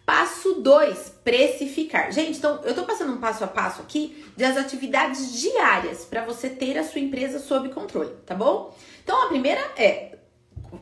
Passo 0.04 0.54
2, 0.54 1.20
precificar. 1.22 2.10
Gente, 2.12 2.38
então 2.38 2.60
eu 2.64 2.74
tô 2.74 2.82
passando 2.84 3.12
um 3.12 3.18
passo 3.18 3.44
a 3.44 3.46
passo 3.46 3.80
aqui 3.80 4.24
das 4.36 4.56
atividades 4.56 5.40
diárias 5.40 6.04
para 6.04 6.24
você 6.24 6.48
ter 6.50 6.76
a 6.78 6.84
sua 6.84 7.00
empresa 7.00 7.38
sob 7.38 7.68
controle, 7.68 8.10
tá 8.26 8.34
bom? 8.34 8.74
Então 9.04 9.24
a 9.24 9.28
primeira 9.28 9.60
é 9.76 10.18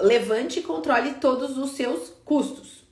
levante 0.01 0.61
e 0.61 0.63
controle 0.63 1.15
todos 1.15 1.59
os 1.59 1.73
seus 1.73 2.13
custos. 2.25 2.85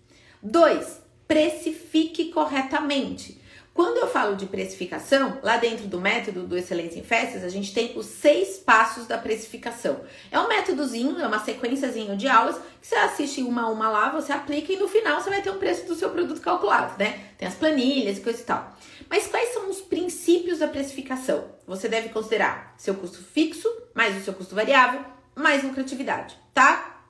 Dois, 0.43 1.01
precifique 1.27 2.31
corretamente. 2.31 3.41
Quando 3.77 3.99
eu 3.99 4.09
falo 4.09 4.37
de 4.37 4.47
precificação, 4.47 5.39
lá 5.43 5.59
dentro 5.59 5.87
do 5.87 6.01
método 6.01 6.47
do 6.47 6.57
Excelência 6.57 6.99
em 6.99 7.05
Festas, 7.05 7.45
a 7.45 7.51
gente 7.51 7.75
tem 7.75 7.93
os 7.95 8.07
seis 8.07 8.57
passos 8.57 9.07
da 9.07 9.19
precificação. 9.19 10.01
É 10.31 10.41
um 10.41 10.49
métodozinho, 10.49 11.21
é 11.21 11.27
uma 11.27 11.45
sequenciazinho 11.45 12.17
de 12.17 12.27
aulas 12.27 12.57
que 12.81 12.87
você 12.87 12.95
assiste 12.95 13.43
uma 13.43 13.65
a 13.65 13.69
uma 13.69 13.91
lá, 13.91 14.09
você 14.09 14.33
aplica 14.33 14.73
e 14.73 14.79
no 14.79 14.89
final 14.89 15.21
você 15.21 15.29
vai 15.29 15.43
ter 15.43 15.51
um 15.51 15.59
preço 15.59 15.85
do 15.85 15.95
seu 15.95 16.09
produto 16.09 16.41
calculado, 16.41 16.99
né? 16.99 17.21
Tem 17.37 17.47
as 17.47 17.55
planilhas 17.55 18.17
e 18.17 18.23
coisa 18.23 18.41
e 18.41 18.45
tal. 18.45 18.75
Mas 19.11 19.27
quais 19.27 19.53
são 19.53 19.69
os 19.69 19.83
princípios 19.83 20.61
da 20.61 20.69
precificação? 20.69 21.45
Você 21.67 21.87
deve 21.87 22.09
considerar 22.09 22.75
seu 22.79 22.95
custo 22.95 23.23
fixo 23.23 23.71
mais 23.95 24.17
o 24.17 24.25
seu 24.25 24.33
custo 24.33 24.55
variável 24.55 25.05
mais 25.35 25.63
lucratividade, 25.63 26.35
tá? 26.55 27.03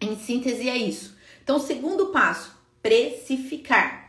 Em 0.00 0.18
síntese 0.18 0.66
é 0.66 0.78
isso. 0.78 1.14
Então, 1.44 1.58
segundo 1.58 2.06
passo, 2.06 2.56
precificar. 2.80 4.05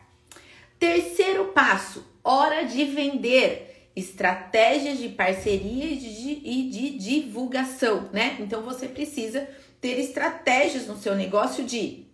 Terceiro 0.79 1.45
passo, 1.45 2.05
hora 2.23 2.63
de 2.63 2.85
vender. 2.85 3.89
Estratégias 3.95 4.99
de 4.99 5.09
parceria 5.09 5.85
e 5.85 5.97
de, 5.97 6.41
e 6.43 6.69
de 6.69 6.97
divulgação, 6.99 8.09
né? 8.13 8.37
Então 8.39 8.61
você 8.61 8.87
precisa 8.87 9.49
ter 9.81 9.99
estratégias 9.99 10.85
no 10.85 10.95
seu 10.97 11.15
negócio 11.15 11.63
de 11.63 12.05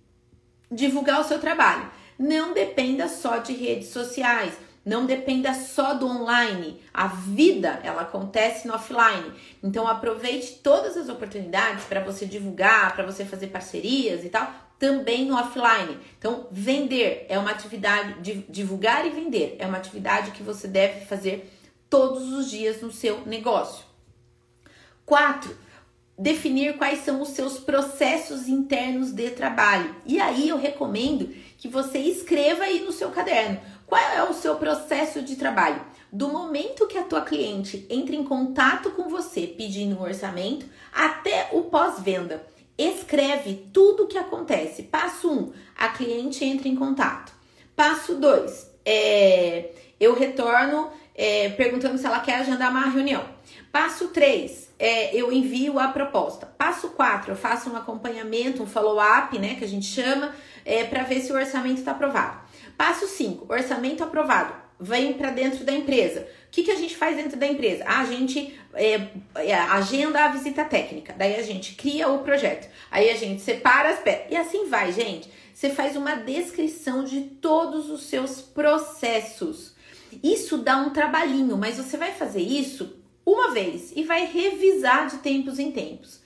divulgar 0.71 1.19
o 1.19 1.25
seu 1.25 1.39
trabalho. 1.39 1.91
Não 2.17 2.53
dependa 2.53 3.09
só 3.09 3.37
de 3.37 3.51
redes 3.51 3.89
sociais. 3.89 4.53
Não 4.85 5.05
dependa 5.05 5.53
só 5.53 5.93
do 5.93 6.05
online. 6.07 6.81
A 6.93 7.07
vida, 7.07 7.79
ela 7.83 8.01
acontece 8.01 8.67
no 8.67 8.73
offline. 8.73 9.33
Então 9.61 9.87
aproveite 9.87 10.59
todas 10.61 10.97
as 10.97 11.09
oportunidades 11.09 11.85
para 11.85 12.01
você 12.01 12.25
divulgar, 12.25 12.93
para 12.93 13.05
você 13.05 13.23
fazer 13.23 13.47
parcerias 13.47 14.25
e 14.25 14.29
tal, 14.29 14.53
também 14.83 15.23
no 15.23 15.37
offline. 15.37 15.97
Então, 16.19 16.45
vender 16.51 17.25
é 17.29 17.39
uma 17.39 17.51
atividade 17.51 18.19
de 18.19 18.43
divulgar 18.49 19.05
e 19.05 19.11
vender 19.11 19.55
é 19.57 19.65
uma 19.65 19.77
atividade 19.77 20.31
que 20.31 20.43
você 20.43 20.67
deve 20.67 21.05
fazer 21.05 21.49
todos 21.89 22.33
os 22.33 22.51
dias 22.51 22.81
no 22.81 22.91
seu 22.91 23.25
negócio. 23.25 23.85
Quatro, 25.05 25.55
definir 26.19 26.75
quais 26.75 26.99
são 26.99 27.21
os 27.21 27.29
seus 27.29 27.57
processos 27.57 28.49
internos 28.49 29.13
de 29.13 29.29
trabalho. 29.29 29.95
E 30.05 30.19
aí 30.19 30.49
eu 30.49 30.57
recomendo 30.57 31.33
que 31.57 31.69
você 31.69 31.99
escreva 31.99 32.65
aí 32.65 32.81
no 32.81 32.91
seu 32.91 33.09
caderno 33.09 33.61
qual 33.85 34.01
é 34.01 34.23
o 34.23 34.33
seu 34.33 34.55
processo 34.55 35.21
de 35.21 35.37
trabalho? 35.37 35.81
Do 36.11 36.27
momento 36.27 36.87
que 36.87 36.97
a 36.97 37.03
tua 37.03 37.21
cliente 37.21 37.85
entra 37.89 38.13
em 38.13 38.23
contato 38.25 38.91
com 38.91 39.07
você 39.07 39.47
pedindo 39.47 39.95
um 39.95 40.01
orçamento 40.01 40.65
até 40.91 41.47
o 41.53 41.61
pós-venda. 41.63 42.45
Escreve 42.77 43.69
tudo 43.71 44.03
o 44.03 44.07
que 44.07 44.17
acontece. 44.17 44.83
Passo 44.83 45.29
1, 45.29 45.33
um, 45.33 45.53
a 45.77 45.89
cliente 45.89 46.43
entra 46.43 46.67
em 46.67 46.75
contato. 46.75 47.31
Passo 47.75 48.15
2, 48.15 48.71
é, 48.85 49.71
eu 49.99 50.13
retorno 50.13 50.89
é, 51.15 51.49
perguntando 51.49 51.97
se 51.97 52.05
ela 52.05 52.19
quer 52.19 52.35
agendar 52.35 52.71
uma 52.71 52.89
reunião. 52.89 53.23
Passo 53.71 54.09
3, 54.09 54.71
é, 54.77 55.15
eu 55.15 55.31
envio 55.31 55.79
a 55.79 55.87
proposta. 55.87 56.45
Passo 56.45 56.89
4, 56.89 57.31
eu 57.31 57.35
faço 57.35 57.69
um 57.69 57.75
acompanhamento, 57.75 58.61
um 58.61 58.67
follow-up, 58.67 59.37
né, 59.39 59.55
que 59.55 59.63
a 59.63 59.67
gente 59.67 59.85
chama, 59.85 60.33
é, 60.65 60.83
para 60.83 61.03
ver 61.03 61.21
se 61.21 61.31
o 61.31 61.35
orçamento 61.35 61.79
está 61.79 61.91
aprovado. 61.91 62.39
Passo 62.77 63.07
5, 63.07 63.51
orçamento 63.51 64.03
aprovado. 64.03 64.62
Vem 64.83 65.13
para 65.13 65.31
dentro 65.31 65.63
da 65.63 65.71
empresa. 65.71 66.21
O 66.21 66.25
que, 66.51 66.63
que 66.63 66.71
a 66.71 66.75
gente 66.75 66.95
faz 66.95 67.15
dentro 67.15 67.37
da 67.37 67.47
empresa? 67.47 67.83
a 67.87 68.05
gente 68.05 68.53
é, 68.73 69.07
é, 69.35 69.55
agenda 69.55 70.25
a 70.25 70.27
visita 70.27 70.65
técnica. 70.65 71.15
Daí 71.17 71.35
a 71.35 71.41
gente 71.41 71.75
cria 71.75 72.09
o 72.09 72.19
projeto. 72.19 72.69
Aí 72.91 73.09
a 73.09 73.15
gente 73.15 73.41
separa 73.41 73.89
as 73.89 73.99
peças. 73.99 74.25
E 74.29 74.35
assim 74.35 74.67
vai, 74.67 74.91
gente. 74.91 75.29
Você 75.53 75.69
faz 75.69 75.95
uma 75.95 76.15
descrição 76.15 77.03
de 77.03 77.21
todos 77.21 77.89
os 77.89 78.03
seus 78.03 78.41
processos. 78.41 79.73
Isso 80.21 80.57
dá 80.57 80.77
um 80.77 80.89
trabalhinho, 80.89 81.57
mas 81.57 81.77
você 81.77 81.95
vai 81.95 82.11
fazer 82.11 82.41
isso 82.41 82.97
uma 83.25 83.51
vez 83.51 83.93
e 83.95 84.03
vai 84.03 84.25
revisar 84.25 85.07
de 85.07 85.17
tempos 85.17 85.59
em 85.59 85.71
tempos. 85.71 86.21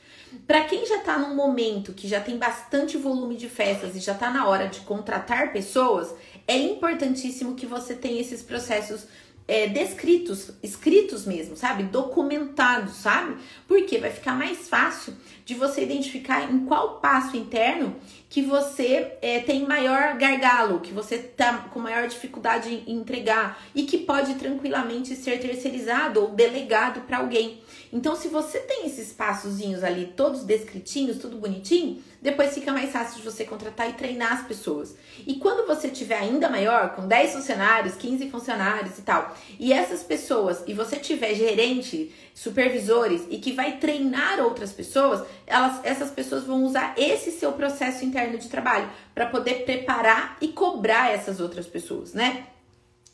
Para 0.45 0.63
quem 0.63 0.85
já 0.85 0.97
está 0.97 1.17
num 1.17 1.35
momento 1.35 1.93
que 1.93 2.07
já 2.07 2.19
tem 2.19 2.37
bastante 2.37 2.97
volume 2.97 3.35
de 3.35 3.47
festas 3.47 3.95
e 3.95 3.99
já 3.99 4.13
está 4.13 4.29
na 4.29 4.47
hora 4.47 4.67
de 4.67 4.81
contratar 4.81 5.53
pessoas, 5.53 6.13
é 6.47 6.57
importantíssimo 6.57 7.55
que 7.55 7.65
você 7.65 7.93
tenha 7.93 8.21
esses 8.21 8.41
processos 8.41 9.05
é, 9.47 9.67
descritos, 9.67 10.51
escritos 10.61 11.25
mesmo, 11.25 11.55
sabe? 11.55 11.83
Documentados, 11.83 12.95
sabe? 12.95 13.37
Porque 13.67 13.97
vai 13.97 14.11
ficar 14.11 14.33
mais 14.33 14.67
fácil 14.67 15.13
de 15.45 15.53
você 15.53 15.83
identificar 15.83 16.51
em 16.51 16.65
qual 16.65 16.99
passo 16.99 17.37
interno 17.37 17.95
que 18.29 18.41
você 18.41 19.17
é, 19.21 19.39
tem 19.39 19.65
maior 19.65 20.17
gargalo, 20.17 20.81
que 20.81 20.91
você 20.91 21.17
tá 21.17 21.69
com 21.73 21.79
maior 21.79 22.07
dificuldade 22.07 22.83
em 22.85 22.97
entregar 22.97 23.61
e 23.73 23.83
que 23.83 23.97
pode 23.97 24.35
tranquilamente 24.35 25.15
ser 25.15 25.39
terceirizado 25.39 26.21
ou 26.21 26.29
delegado 26.31 27.01
para 27.01 27.19
alguém. 27.19 27.61
Então, 27.91 28.15
se 28.15 28.27
você 28.27 28.59
tem 28.59 28.85
esses 28.85 29.13
passozinhos 29.13 29.81
ali, 29.81 30.13
todos 30.15 30.43
descritinhos, 30.43 31.19
tudo 31.19 31.37
bonitinho, 31.37 32.03
depois 32.21 32.53
fica 32.53 32.73
mais 32.73 32.91
fácil 32.91 33.17
de 33.17 33.23
você 33.23 33.45
contratar 33.45 33.89
e 33.89 33.93
treinar 33.93 34.33
as 34.33 34.45
pessoas. 34.45 34.95
E 35.25 35.35
quando 35.35 35.65
você 35.65 35.87
tiver 35.87 36.17
ainda 36.17 36.49
maior, 36.49 36.95
com 36.95 37.07
10 37.07 37.33
funcionários, 37.33 37.95
15 37.95 38.29
funcionários 38.29 38.97
e 38.97 39.01
tal, 39.03 39.37
e 39.57 39.71
essas 39.71 40.03
pessoas, 40.03 40.63
e 40.67 40.73
você 40.73 40.97
tiver 40.97 41.33
gerente, 41.33 42.13
supervisores 42.33 43.23
e 43.29 43.37
que 43.39 43.51
vai 43.51 43.77
treinar 43.77 44.39
outras 44.39 44.71
pessoas, 44.71 45.25
elas, 45.45 45.79
essas 45.83 46.11
pessoas 46.11 46.43
vão 46.43 46.65
usar 46.65 46.93
esse 46.97 47.31
seu 47.31 47.53
processo 47.53 48.03
interno 48.03 48.16
de 48.25 48.49
trabalho 48.49 48.89
para 49.13 49.27
poder 49.27 49.65
preparar 49.65 50.37
e 50.41 50.49
cobrar 50.49 51.11
essas 51.11 51.39
outras 51.39 51.67
pessoas, 51.67 52.13
né? 52.13 52.47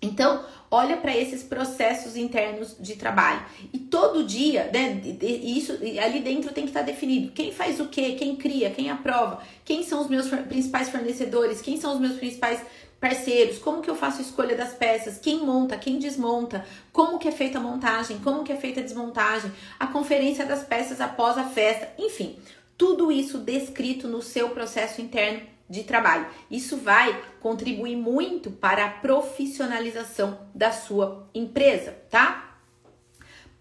Então, 0.03 0.43
olha 0.69 0.97
para 0.97 1.15
esses 1.15 1.43
processos 1.43 2.17
internos 2.17 2.75
de 2.77 2.97
trabalho. 2.97 3.41
E 3.71 3.79
todo 3.79 4.25
dia, 4.25 4.69
né, 4.73 5.01
isso 5.01 5.71
ali 6.03 6.19
dentro 6.19 6.51
tem 6.51 6.65
que 6.65 6.71
estar 6.71 6.81
tá 6.81 6.85
definido. 6.85 7.31
Quem 7.31 7.53
faz 7.53 7.79
o 7.79 7.87
quê? 7.87 8.13
Quem 8.13 8.35
cria? 8.35 8.69
Quem 8.69 8.89
aprova? 8.89 9.41
Quem 9.63 9.81
são 9.81 10.01
os 10.01 10.09
meus 10.09 10.27
principais 10.27 10.89
fornecedores? 10.89 11.61
Quem 11.61 11.79
são 11.79 11.93
os 11.93 12.01
meus 12.01 12.17
principais 12.17 12.59
parceiros? 12.99 13.59
Como 13.59 13.81
que 13.81 13.89
eu 13.89 13.95
faço 13.95 14.19
a 14.19 14.23
escolha 14.23 14.57
das 14.57 14.73
peças? 14.73 15.17
Quem 15.17 15.45
monta? 15.45 15.77
Quem 15.77 15.97
desmonta? 15.97 16.65
Como 16.91 17.17
que 17.17 17.29
é 17.29 17.31
feita 17.31 17.59
a 17.59 17.61
montagem? 17.61 18.19
Como 18.19 18.43
que 18.43 18.51
é 18.51 18.57
feita 18.57 18.81
a 18.81 18.83
desmontagem? 18.83 19.51
A 19.79 19.87
conferência 19.87 20.45
das 20.45 20.63
peças 20.63 20.99
após 20.99 21.37
a 21.37 21.45
festa? 21.45 21.89
Enfim, 21.97 22.37
tudo 22.83 23.09
isso 23.09 23.37
descrito 23.37 24.09
no 24.09 24.21
seu 24.21 24.49
processo 24.49 24.99
interno 24.99 25.39
de 25.69 25.85
trabalho. 25.85 26.27
Isso 26.51 26.75
vai 26.75 27.17
contribuir 27.39 27.95
muito 27.95 28.51
para 28.51 28.83
a 28.83 28.89
profissionalização 28.89 30.37
da 30.53 30.69
sua 30.73 31.29
empresa, 31.33 31.95
tá? 32.09 32.57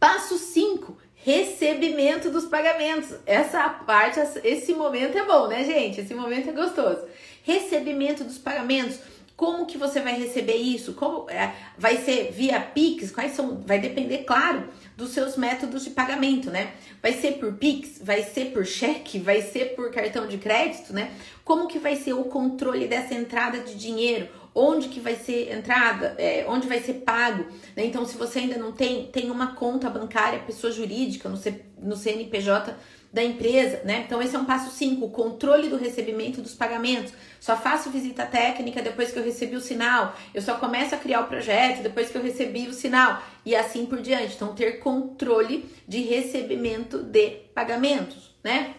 Passo 0.00 0.36
5, 0.36 0.98
recebimento 1.14 2.32
dos 2.32 2.46
pagamentos. 2.46 3.14
Essa 3.24 3.68
parte, 3.68 4.18
esse 4.42 4.74
momento 4.74 5.16
é 5.16 5.24
bom, 5.24 5.46
né, 5.46 5.62
gente? 5.62 6.00
Esse 6.00 6.14
momento 6.14 6.50
é 6.50 6.52
gostoso. 6.52 7.06
Recebimento 7.44 8.24
dos 8.24 8.38
pagamentos. 8.38 8.98
Como 9.36 9.66
que 9.66 9.78
você 9.78 10.00
vai 10.00 10.18
receber 10.18 10.56
isso? 10.56 10.92
Como 10.94 11.28
é, 11.28 11.52
vai 11.76 11.96
ser 11.98 12.30
via 12.32 12.60
Pix? 12.60 13.10
Quais 13.10 13.32
são? 13.32 13.60
Vai 13.66 13.80
depender, 13.80 14.18
claro, 14.18 14.68
dos 14.96 15.10
seus 15.10 15.36
métodos 15.36 15.84
de 15.84 15.90
pagamento, 15.90 16.50
né? 16.50 16.72
Vai 17.00 17.14
ser 17.14 17.32
por 17.32 17.54
Pix, 17.54 18.00
vai 18.02 18.22
ser 18.22 18.52
por 18.52 18.64
cheque, 18.64 19.18
vai 19.18 19.42
ser 19.42 19.74
por 19.74 19.90
cartão 19.90 20.28
de 20.28 20.38
crédito, 20.38 20.92
né? 20.92 21.10
Como 21.44 21.66
que 21.66 21.78
vai 21.78 21.96
ser 21.96 22.12
o 22.12 22.24
controle 22.24 22.86
dessa 22.86 23.14
entrada 23.14 23.58
de 23.58 23.74
dinheiro? 23.74 24.28
Onde 24.54 24.88
que 24.88 25.00
vai 25.00 25.16
ser 25.16 25.50
entrada? 25.50 26.14
É, 26.18 26.44
onde 26.46 26.68
vai 26.68 26.80
ser 26.80 26.94
pago? 26.94 27.44
Né? 27.74 27.86
Então, 27.86 28.04
se 28.04 28.18
você 28.18 28.40
ainda 28.40 28.58
não 28.58 28.70
tem, 28.70 29.06
tem 29.06 29.30
uma 29.30 29.54
conta 29.54 29.88
bancária, 29.88 30.40
pessoa 30.40 30.70
jurídica 30.70 31.28
no, 31.28 31.38
C, 31.38 31.62
no 31.78 31.96
CNPJ 31.96 32.76
da 33.12 33.22
empresa, 33.22 33.82
né? 33.84 34.04
Então 34.06 34.22
esse 34.22 34.34
é 34.34 34.38
um 34.38 34.46
passo 34.46 34.70
5, 34.70 35.04
o 35.04 35.10
controle 35.10 35.68
do 35.68 35.76
recebimento 35.76 36.40
dos 36.40 36.54
pagamentos. 36.54 37.12
Só 37.38 37.56
faço 37.56 37.90
visita 37.90 38.24
técnica 38.24 38.80
depois 38.80 39.12
que 39.12 39.18
eu 39.18 39.24
recebi 39.24 39.54
o 39.54 39.60
sinal. 39.60 40.16
Eu 40.32 40.40
só 40.40 40.54
começo 40.54 40.94
a 40.94 40.98
criar 40.98 41.20
o 41.20 41.26
projeto 41.26 41.82
depois 41.82 42.08
que 42.08 42.16
eu 42.16 42.22
recebi 42.22 42.66
o 42.66 42.72
sinal 42.72 43.22
e 43.44 43.54
assim 43.54 43.84
por 43.84 44.00
diante. 44.00 44.34
Então 44.34 44.54
ter 44.54 44.78
controle 44.78 45.68
de 45.86 46.00
recebimento 46.00 47.02
de 47.02 47.30
pagamentos, 47.54 48.34
né? 48.42 48.76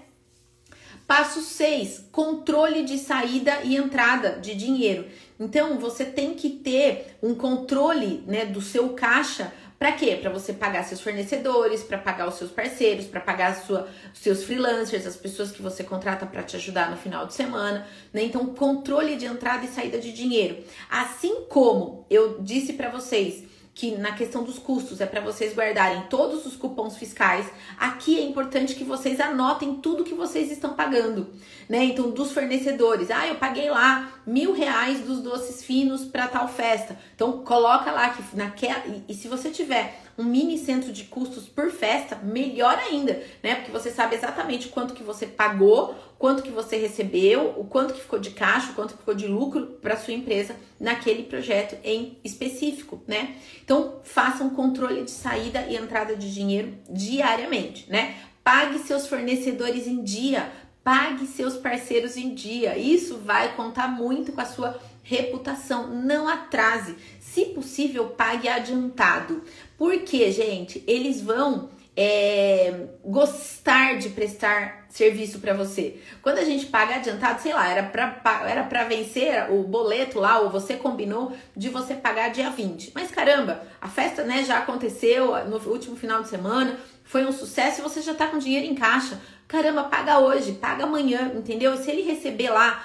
Passo 1.06 1.42
6, 1.42 2.06
controle 2.12 2.84
de 2.84 2.98
saída 2.98 3.60
e 3.64 3.76
entrada 3.76 4.40
de 4.40 4.56
dinheiro. 4.56 5.06
Então 5.40 5.78
você 5.78 6.06
tem 6.06 6.34
que 6.34 6.50
ter 6.50 7.18
um 7.22 7.36
controle, 7.36 8.24
né, 8.26 8.46
do 8.46 8.62
seu 8.62 8.90
caixa 8.90 9.54
para 9.84 9.92
quê? 9.92 10.16
Para 10.16 10.30
você 10.30 10.54
pagar 10.54 10.86
seus 10.86 11.02
fornecedores, 11.02 11.84
para 11.84 11.98
pagar 11.98 12.26
os 12.26 12.36
seus 12.36 12.50
parceiros, 12.50 13.06
para 13.06 13.20
pagar 13.20 13.54
sua, 13.66 13.90
os 14.14 14.20
seus 14.22 14.46
freelancers, 14.46 15.06
as 15.06 15.18
pessoas 15.18 15.52
que 15.52 15.62
você 15.62 15.84
contrata 15.84 16.26
para 16.26 16.42
te 16.42 16.56
ajudar 16.56 16.90
no 16.90 16.96
final 16.96 17.28
de 17.28 17.34
semana, 17.34 17.86
né? 18.14 18.24
Então, 18.24 18.46
controle 18.56 19.18
de 19.18 19.26
entrada 19.26 19.66
e 19.66 19.68
saída 19.68 20.00
de 20.00 20.14
dinheiro. 20.14 20.64
Assim 20.90 21.42
como 21.50 22.06
eu 22.10 22.42
disse 22.42 22.72
para 22.72 22.88
vocês 22.88 23.44
que 23.76 23.96
na 23.98 24.12
questão 24.12 24.44
dos 24.44 24.60
custos 24.60 25.02
é 25.02 25.06
para 25.06 25.20
vocês 25.20 25.56
guardarem 25.56 26.04
todos 26.04 26.46
os 26.46 26.56
cupons 26.56 26.96
fiscais. 26.96 27.48
Aqui 27.78 28.20
é 28.20 28.24
importante 28.24 28.76
que 28.76 28.84
vocês 28.84 29.20
anotem 29.20 29.76
tudo 29.76 30.04
que 30.04 30.14
vocês 30.14 30.52
estão 30.52 30.74
pagando, 30.74 31.30
né? 31.68 31.84
Então, 31.86 32.12
dos 32.12 32.32
fornecedores, 32.32 33.10
ah, 33.10 33.28
eu 33.28 33.36
paguei 33.36 33.70
lá 33.70 34.12
mil 34.28 34.54
reais 34.54 35.00
dos 35.00 35.22
doces 35.22 35.64
finos 35.64 36.06
para 36.06 36.28
tal 36.28 36.48
festa. 36.48 36.98
Então, 37.16 37.44
coloca 37.44 37.92
lá 37.92 38.10
que 38.10 38.36
naquela 38.36 38.86
e, 38.86 39.04
e 39.10 39.14
se 39.14 39.28
você 39.28 39.50
tiver 39.50 40.02
um 40.18 40.24
mini 40.24 40.58
centro 40.58 40.92
de 40.92 41.06
custos 41.06 41.48
por 41.48 41.72
festa, 41.72 42.16
melhor 42.16 42.78
ainda, 42.78 43.22
né? 43.42 43.56
Porque 43.56 43.72
você 43.72 43.90
sabe 43.92 44.16
exatamente 44.16 44.70
quanto 44.70 44.94
que 44.94 45.04
você 45.04 45.26
pagou, 45.26 45.96
quanto 46.20 46.44
que 46.44 46.52
você 46.52 46.78
recebeu, 46.78 47.54
o 47.58 47.66
quanto 47.66 47.94
que 47.94 48.02
ficou 48.02 48.20
de 48.20 48.32
caixa, 48.32 48.72
o 48.72 48.76
quanto 48.76 48.94
que 48.94 49.00
ficou 49.00 49.14
de 49.14 49.28
lucro 49.28 49.78
para 49.82 49.98
sua 49.98 50.14
empresa 50.14 50.56
naquele 50.80 51.24
projeto 51.24 51.78
em 51.84 52.18
específico, 52.24 53.02
né? 53.08 53.36
Então, 53.64 54.00
faça 54.04 54.44
um 54.44 54.52
controle 54.52 55.04
de 55.04 55.12
saída 55.12 55.66
e 55.68 55.76
entrada 55.76 56.16
de 56.16 56.34
dinheiro 56.34 56.78
diariamente, 56.90 57.90
né? 57.90 58.16
Pague 58.44 58.80
seus 58.80 59.08
fornecedores 59.08 59.88
em 59.88 60.04
dia, 60.04 60.52
pague 60.84 61.26
seus 61.26 61.56
parceiros 61.56 62.18
em 62.18 62.34
dia. 62.36 62.78
Isso 62.78 63.18
vai 63.18 63.56
contar 63.56 63.88
muito 63.88 64.34
com 64.34 64.42
a 64.42 64.46
sua 64.46 64.80
reputação. 65.04 65.88
Não 65.88 66.28
atrase. 66.28 66.96
Se 67.20 67.46
possível, 67.46 68.08
pague 68.08 68.48
adiantado. 68.48 69.44
Porque, 69.78 70.32
gente, 70.32 70.84
eles 70.88 71.22
vão 71.22 71.70
é, 71.96 72.88
gostar 73.04 73.98
de 73.98 74.10
prestar 74.10 74.86
serviço 74.90 75.40
para 75.40 75.54
você. 75.54 76.00
Quando 76.22 76.40
a 76.40 76.44
gente 76.44 76.68
paga 76.68 76.96
adiantado, 76.96 77.42
sei 77.42 77.54
lá, 77.54 77.70
era 77.70 77.84
para 77.84 78.44
era 78.48 78.64
para 78.64 78.84
vencer 78.84 79.52
o 79.52 79.64
boleto 79.64 80.20
lá, 80.20 80.40
ou 80.40 80.50
você 80.50 80.76
combinou 80.76 81.34
de 81.56 81.70
você 81.70 81.96
pagar 81.96 82.30
dia 82.30 82.50
20. 82.50 82.92
Mas 82.94 83.12
caramba, 83.12 83.64
a 83.82 83.90
festa, 83.90 84.24
né, 84.24 84.44
já 84.44 84.60
aconteceu 84.60 85.46
no 85.48 85.58
último 85.70 85.96
final 85.96 86.22
de 86.22 86.30
semana, 86.30 86.80
foi 87.04 87.26
um 87.26 87.32
sucesso 87.32 87.80
e 87.80 87.84
você 87.84 88.02
já 88.02 88.14
tá 88.14 88.28
com 88.28 88.38
dinheiro 88.38 88.66
em 88.66 88.76
caixa. 88.76 89.20
Caramba, 89.48 89.84
paga 89.84 90.18
hoje, 90.20 90.54
paga 90.54 90.86
amanhã, 90.86 91.32
entendeu? 91.36 91.78
Se 91.78 91.92
ele 91.92 92.02
receber 92.02 92.50
lá, 92.50 92.84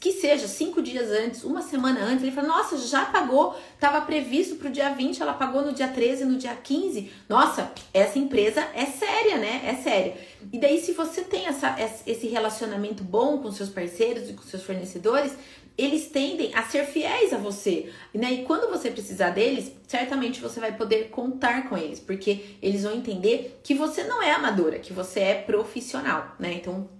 que 0.00 0.10
seja 0.12 0.48
cinco 0.48 0.82
dias 0.82 1.10
antes, 1.10 1.44
uma 1.44 1.62
semana 1.62 2.00
antes, 2.00 2.24
ele 2.24 2.32
fala: 2.32 2.48
Nossa, 2.48 2.76
já 2.78 3.04
pagou, 3.04 3.56
estava 3.74 4.00
previsto 4.00 4.56
para 4.56 4.68
o 4.68 4.72
dia 4.72 4.88
20, 4.90 5.22
ela 5.22 5.34
pagou 5.34 5.62
no 5.62 5.72
dia 5.72 5.86
13, 5.86 6.24
no 6.24 6.36
dia 6.36 6.56
15. 6.56 7.12
Nossa, 7.28 7.70
essa 7.94 8.18
empresa 8.18 8.66
é 8.74 8.86
séria, 8.86 9.36
né? 9.36 9.62
É 9.64 9.74
séria. 9.76 10.16
E 10.52 10.58
daí, 10.58 10.80
se 10.80 10.92
você 10.92 11.22
tem 11.22 11.46
essa, 11.46 11.76
esse 12.06 12.26
relacionamento 12.26 13.04
bom 13.04 13.38
com 13.38 13.52
seus 13.52 13.68
parceiros 13.68 14.28
e 14.28 14.32
com 14.32 14.42
seus 14.42 14.64
fornecedores, 14.64 15.36
eles 15.78 16.08
tendem 16.08 16.52
a 16.54 16.64
ser 16.64 16.84
fiéis 16.84 17.32
a 17.32 17.38
você, 17.38 17.88
né? 18.12 18.32
E 18.32 18.44
quando 18.44 18.68
você 18.68 18.90
precisar 18.90 19.30
deles, 19.30 19.70
certamente 19.86 20.40
você 20.40 20.58
vai 20.58 20.76
poder 20.76 21.08
contar 21.10 21.68
com 21.68 21.78
eles, 21.78 22.00
porque 22.00 22.56
eles 22.60 22.82
vão 22.82 22.94
entender 22.94 23.60
que 23.62 23.74
você 23.74 24.02
não 24.02 24.20
é 24.20 24.32
amadora, 24.32 24.80
que 24.80 24.92
você 24.92 25.20
é 25.20 25.34
profissional, 25.36 26.34
né? 26.36 26.54
Então, 26.54 26.90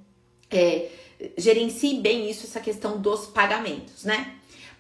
é, 0.49 0.91
gerencie 1.37 1.99
bem 2.01 2.31
isso, 2.31 2.47
essa 2.47 2.61
questão 2.61 3.01
dos 3.01 3.27
pagamentos, 3.27 4.05
né? 4.05 4.37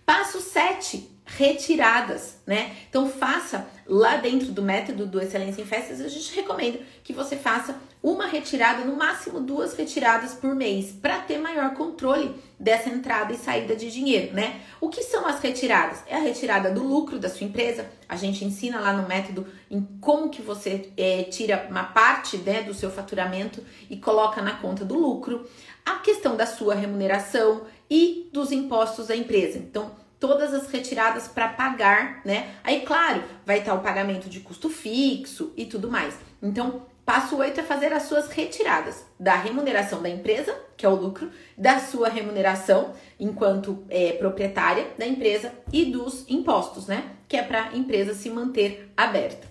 Passo 0.06 0.40
7, 0.40 1.11
retiradas, 1.37 2.38
né? 2.47 2.75
Então 2.88 3.09
faça 3.09 3.69
lá 3.87 4.17
dentro 4.17 4.51
do 4.51 4.62
método 4.62 5.07
do 5.07 5.21
Excelência 5.21 5.62
em 5.62 5.67
Festas, 5.67 6.01
a 6.01 6.09
gente 6.09 6.35
recomenda 6.35 6.81
que 7.05 7.12
você 7.12 7.37
faça 7.37 7.79
uma 8.03 8.27
retirada, 8.27 8.85
no 8.85 8.97
máximo 8.97 9.41
duas 9.41 9.75
retiradas 9.75 10.35
por 10.35 10.55
mês, 10.55 10.93
para 10.93 11.19
ter 11.19 11.38
maior 11.38 11.75
controle 11.75 12.35
dessa 12.59 12.88
entrada 12.88 13.33
e 13.33 13.37
saída 13.37 13.75
de 13.75 13.91
dinheiro, 13.91 14.35
né? 14.35 14.61
O 14.81 14.88
que 14.88 15.03
são 15.03 15.27
as 15.27 15.41
retiradas? 15.41 16.03
É 16.07 16.17
a 16.17 16.21
retirada 16.21 16.71
do 16.71 16.83
lucro 16.83 17.19
da 17.19 17.29
sua 17.29 17.47
empresa. 17.47 17.91
A 18.09 18.17
gente 18.17 18.45
ensina 18.45 18.81
lá 18.81 18.93
no 18.93 19.09
método 19.09 19.47
em 19.71 19.83
como 20.01 20.31
que 20.31 20.41
você 20.41 20.91
é, 20.97 21.25
tira 21.25 21.67
uma 21.69 21.85
parte 21.85 22.37
né, 22.38 22.62
do 22.62 22.73
seu 22.73 22.91
faturamento 22.91 23.62
e 23.91 23.97
coloca 23.97 24.41
na 24.41 24.57
conta 24.57 24.85
do 24.85 24.97
lucro. 24.97 25.49
A 25.85 25.97
questão 25.97 26.37
da 26.37 26.47
sua 26.47 26.75
remuneração 26.75 27.62
e 27.91 28.29
dos 28.33 28.53
impostos 28.53 29.09
da 29.09 29.17
empresa. 29.17 29.59
Então, 29.59 29.91
todas 30.20 30.52
as 30.52 30.68
retiradas 30.68 31.28
para 31.28 31.48
pagar, 31.48 32.20
né? 32.24 32.54
Aí, 32.64 32.83
claro, 32.83 33.22
vai 33.46 33.59
estar 33.59 33.74
o 33.74 33.81
pagamento 33.81 34.28
de 34.28 34.40
custo 34.40 34.68
fixo 34.68 35.52
e 35.57 35.64
tudo 35.64 35.90
mais. 35.90 36.14
Então, 36.42 36.83
passo 37.04 37.37
8 37.37 37.61
é 37.61 37.62
fazer 37.62 37.92
as 37.92 38.04
suas 38.04 38.28
retiradas 38.28 39.04
da 39.18 39.35
remuneração 39.35 40.02
da 40.02 40.09
empresa, 40.09 40.54
que 40.76 40.85
é 40.85 40.88
o 40.88 40.94
lucro, 40.94 41.31
da 41.57 41.81
sua 41.81 42.09
remuneração 42.09 42.94
enquanto 43.18 43.85
é, 43.88 44.12
proprietária 44.12 44.88
da 44.98 45.07
empresa 45.07 45.52
e 45.72 45.87
dos 45.87 46.24
impostos, 46.28 46.87
né? 46.87 47.12
Que 47.28 47.37
é 47.37 47.42
para 47.42 47.68
a 47.68 47.76
empresa 47.76 48.14
se 48.14 48.28
manter 48.28 48.92
aberta. 48.96 49.46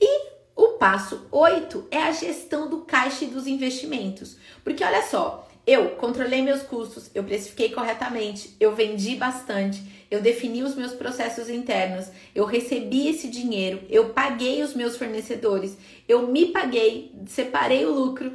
E 0.00 0.34
o 0.56 0.78
passo 0.78 1.26
8 1.32 1.88
é 1.90 2.02
a 2.04 2.12
gestão 2.12 2.68
do 2.68 2.82
caixa 2.82 3.24
e 3.24 3.28
dos 3.28 3.46
investimentos. 3.46 4.36
Porque 4.62 4.84
olha 4.84 5.02
só, 5.02 5.48
eu 5.66 5.90
controlei 5.90 6.42
meus 6.42 6.62
custos, 6.62 7.10
eu 7.14 7.24
precifiquei 7.24 7.70
corretamente, 7.70 8.54
eu 8.60 8.74
vendi 8.74 9.16
bastante, 9.16 10.03
eu 10.14 10.22
defini 10.22 10.62
os 10.62 10.74
meus 10.74 10.92
processos 10.92 11.48
internos, 11.48 12.06
eu 12.34 12.44
recebi 12.44 13.08
esse 13.08 13.28
dinheiro, 13.28 13.80
eu 13.90 14.10
paguei 14.10 14.62
os 14.62 14.74
meus 14.74 14.96
fornecedores, 14.96 15.76
eu 16.08 16.28
me 16.28 16.46
paguei, 16.46 17.12
separei 17.26 17.84
o 17.84 17.92
lucro, 17.92 18.32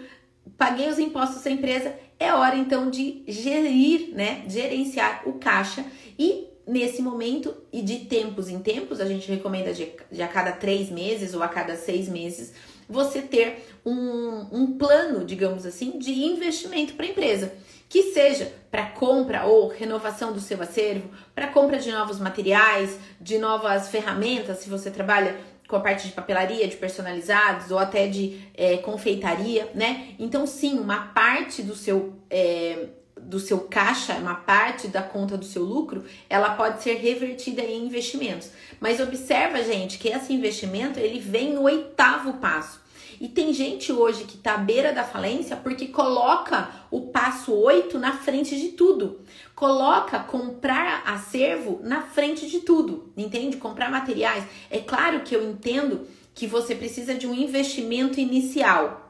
paguei 0.57 0.89
os 0.89 0.99
impostos 0.99 1.41
da 1.43 1.49
empresa. 1.49 1.95
É 2.19 2.33
hora 2.33 2.57
então 2.57 2.89
de 2.89 3.23
gerir, 3.27 4.09
né, 4.13 4.43
gerenciar 4.47 5.23
o 5.25 5.33
caixa. 5.33 5.85
E 6.17 6.47
nesse 6.67 7.01
momento 7.01 7.55
e 7.71 7.81
de 7.81 7.99
tempos 7.99 8.49
em 8.49 8.59
tempos, 8.59 8.99
a 8.99 9.05
gente 9.05 9.31
recomenda 9.31 9.73
de, 9.73 9.89
de 10.11 10.21
a 10.21 10.27
cada 10.27 10.51
três 10.51 10.89
meses 10.89 11.33
ou 11.33 11.41
a 11.41 11.47
cada 11.47 11.77
seis 11.77 12.09
meses, 12.09 12.53
você 12.87 13.21
ter 13.21 13.65
um, 13.85 14.47
um 14.51 14.77
plano, 14.77 15.23
digamos 15.23 15.65
assim, 15.65 15.97
de 15.97 16.11
investimento 16.11 16.93
para 16.93 17.05
a 17.05 17.09
empresa. 17.09 17.53
Que 17.89 18.13
seja 18.13 18.53
para 18.71 18.85
compra 18.85 19.45
ou 19.45 19.67
renovação 19.67 20.31
do 20.31 20.39
seu 20.39 20.61
acervo, 20.61 21.09
para 21.35 21.47
compra 21.47 21.77
de 21.77 21.91
novos 21.91 22.19
materiais, 22.19 22.97
de 23.19 23.37
novas 23.37 23.89
ferramentas, 23.89 24.59
se 24.59 24.69
você 24.69 24.91
trabalha 24.91 25.35
com 25.67 25.75
a 25.75 25.79
parte 25.79 26.07
de 26.07 26.13
papelaria, 26.13 26.67
de 26.67 26.77
personalizados 26.77 27.71
ou 27.71 27.77
até 27.77 28.07
de 28.07 28.41
é, 28.55 28.77
confeitaria, 28.77 29.69
né? 29.75 30.15
Então, 30.17 30.47
sim, 30.47 30.79
uma 30.79 31.07
parte 31.07 31.61
do 31.61 31.75
seu 31.75 32.13
é, 32.29 32.87
do 33.21 33.39
seu 33.39 33.59
caixa, 33.59 34.13
uma 34.13 34.35
parte 34.35 34.87
da 34.87 35.01
conta 35.01 35.37
do 35.37 35.45
seu 35.45 35.63
lucro, 35.63 36.05
ela 36.29 36.51
pode 36.51 36.81
ser 36.81 36.95
revertida 36.95 37.61
em 37.61 37.85
investimentos. 37.85 38.49
Mas 38.79 38.99
observa, 38.99 39.61
gente, 39.61 39.97
que 39.97 40.07
esse 40.07 40.33
investimento 40.33 40.99
ele 40.99 41.19
vem 41.19 41.53
no 41.53 41.63
oitavo 41.63 42.33
passo. 42.33 42.81
E 43.19 43.27
tem 43.27 43.53
gente 43.53 43.91
hoje 43.91 44.23
que 44.23 44.37
está 44.37 44.53
à 44.53 44.57
beira 44.57 44.93
da 44.93 45.03
falência 45.03 45.55
porque 45.57 45.87
coloca 45.87 46.69
o 46.89 47.07
passo 47.07 47.53
8 47.53 47.99
na 47.99 48.13
frente 48.13 48.57
de 48.59 48.69
tudo. 48.69 49.19
Coloca 49.53 50.19
comprar 50.19 51.03
acervo 51.05 51.79
na 51.83 52.01
frente 52.01 52.49
de 52.49 52.61
tudo, 52.61 53.11
entende? 53.17 53.57
Comprar 53.57 53.91
materiais. 53.91 54.45
É 54.69 54.79
claro 54.79 55.21
que 55.21 55.35
eu 55.35 55.43
entendo 55.43 56.07
que 56.33 56.47
você 56.47 56.73
precisa 56.73 57.13
de 57.13 57.27
um 57.27 57.33
investimento 57.33 58.19
inicial, 58.19 59.08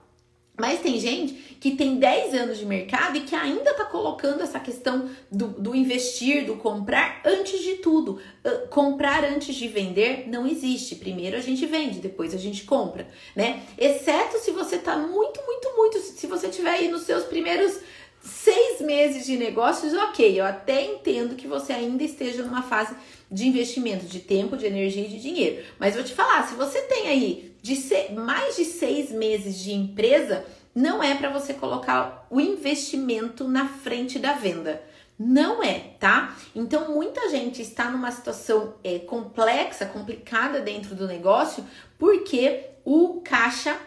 mas 0.60 0.82
tem 0.82 1.00
gente 1.00 1.34
que 1.60 1.72
tem 1.72 1.98
10 1.98 2.34
anos 2.34 2.58
de 2.58 2.66
mercado 2.66 3.18
e 3.18 3.22
que 3.22 3.36
ainda 3.36 3.72
está 3.72 3.84
colocando 3.86 4.42
essa 4.42 4.60
questão 4.60 5.10
do, 5.30 5.48
do, 5.48 5.76
investir, 5.76 6.46
do 6.46 6.56
comprar 6.56 7.22
antes 7.26 7.62
de 7.62 7.76
tudo. 7.76 8.20
Uh, 8.46 8.68
comprar 8.70 9.26
antes 9.26 9.56
de 9.56 9.68
vender 9.68 10.28
não 10.28 10.48
existe. 10.48 10.96
Primeiro 10.96 11.36
a 11.36 11.42
gente 11.42 11.66
vende, 11.66 12.00
depois 12.00 12.34
a 12.34 12.38
gente 12.38 12.64
compra, 12.64 13.08
né? 13.36 13.62
Exceto 13.78 14.38
se 14.40 14.52
você 14.52 14.78
está 14.78 14.98
muito, 14.98 15.42
muito, 15.46 15.76
muito. 15.76 16.00
Se 16.00 16.28
você 16.28 16.48
tiver 16.48 16.72
aí 16.72 16.88
nos 16.88 17.04
seus 17.04 17.26
primeiros 17.26 17.80
seis 18.22 18.82
meses 18.82 19.26
de 19.26 19.38
negócios, 19.38 19.94
ok, 19.94 20.40
eu 20.40 20.46
até 20.46 20.84
entendo 20.84 21.36
que 21.36 21.48
você 21.48 21.74
ainda 21.74 22.04
esteja 22.04 22.44
numa 22.44 22.62
fase 22.62 22.96
de 23.32 23.48
investimento 23.48 24.06
de 24.06 24.20
tempo, 24.20 24.58
de 24.58 24.66
energia 24.66 25.06
e 25.06 25.10
de 25.10 25.20
dinheiro. 25.20 25.64
Mas 25.78 25.96
vou 25.96 26.04
te 26.04 26.14
falar, 26.14 26.48
se 26.48 26.56
você 26.56 26.82
tem 26.84 27.08
aí 27.08 27.49
de 27.62 27.76
ser, 27.76 28.14
mais 28.14 28.56
de 28.56 28.66
seis 28.66 29.12
meses 29.12 29.60
de 29.60 29.74
empresa, 29.74 30.46
não 30.74 31.04
é 31.04 31.16
para 31.16 31.30
você 31.30 31.54
colocar 31.54 32.26
o 32.30 32.40
investimento 32.40 33.48
na 33.48 33.68
frente 33.68 34.18
da 34.20 34.34
venda. 34.34 34.82
Não 35.18 35.62
é, 35.62 35.80
tá? 36.00 36.38
Então 36.56 36.94
muita 36.94 37.30
gente 37.30 37.62
está 37.62 37.92
numa 37.92 38.10
situação 38.12 38.76
é, 38.84 39.00
complexa, 39.00 39.86
complicada 39.86 40.62
dentro 40.62 40.96
do 40.96 41.08
negócio, 41.08 41.66
porque 41.98 42.68
o 42.86 43.22
caixa, 43.22 43.78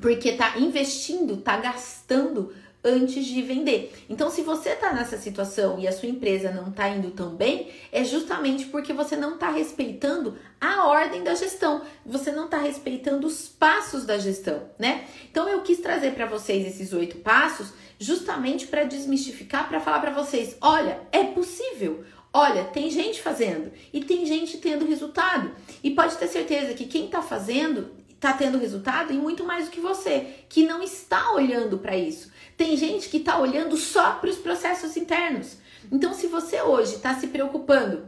porque 0.00 0.32
tá 0.32 0.58
investindo, 0.58 1.36
tá 1.36 1.58
gastando 1.58 2.54
antes 2.84 3.24
de 3.24 3.40
vender. 3.40 3.94
Então, 4.10 4.30
se 4.30 4.42
você 4.42 4.70
está 4.70 4.92
nessa 4.92 5.16
situação 5.16 5.78
e 5.78 5.88
a 5.88 5.92
sua 5.92 6.08
empresa 6.08 6.50
não 6.50 6.68
está 6.68 6.88
indo 6.88 7.10
tão 7.10 7.30
bem, 7.30 7.70
é 7.90 8.04
justamente 8.04 8.66
porque 8.66 8.92
você 8.92 9.16
não 9.16 9.34
está 9.34 9.50
respeitando 9.50 10.36
a 10.60 10.86
ordem 10.86 11.24
da 11.24 11.34
gestão, 11.34 11.82
você 12.04 12.30
não 12.30 12.44
está 12.44 12.58
respeitando 12.58 13.26
os 13.26 13.48
passos 13.48 14.04
da 14.04 14.18
gestão, 14.18 14.68
né? 14.78 15.04
Então, 15.30 15.48
eu 15.48 15.62
quis 15.62 15.80
trazer 15.80 16.12
para 16.12 16.26
vocês 16.26 16.66
esses 16.66 16.92
oito 16.92 17.16
passos 17.18 17.72
justamente 17.98 18.66
para 18.66 18.84
desmistificar, 18.84 19.68
para 19.68 19.80
falar 19.80 20.00
para 20.00 20.12
vocês: 20.12 20.56
olha, 20.60 21.00
é 21.10 21.24
possível. 21.24 22.04
Olha, 22.36 22.64
tem 22.64 22.90
gente 22.90 23.22
fazendo 23.22 23.70
e 23.92 24.00
tem 24.00 24.26
gente 24.26 24.58
tendo 24.58 24.84
resultado. 24.84 25.52
E 25.84 25.92
pode 25.92 26.16
ter 26.16 26.26
certeza 26.26 26.74
que 26.74 26.86
quem 26.86 27.04
está 27.04 27.22
fazendo 27.22 27.92
está 28.08 28.32
tendo 28.32 28.58
resultado 28.58 29.12
e 29.12 29.16
muito 29.16 29.44
mais 29.44 29.66
do 29.66 29.70
que 29.70 29.80
você, 29.80 30.26
que 30.48 30.66
não 30.66 30.82
está 30.82 31.32
olhando 31.32 31.78
para 31.78 31.96
isso. 31.96 32.32
Tem 32.56 32.76
gente 32.76 33.08
que 33.08 33.18
está 33.18 33.38
olhando 33.38 33.76
só 33.76 34.12
para 34.12 34.30
os 34.30 34.36
processos 34.36 34.96
internos. 34.96 35.56
Então, 35.90 36.14
se 36.14 36.26
você 36.26 36.60
hoje 36.62 36.96
está 36.96 37.14
se 37.14 37.26
preocupando 37.28 38.06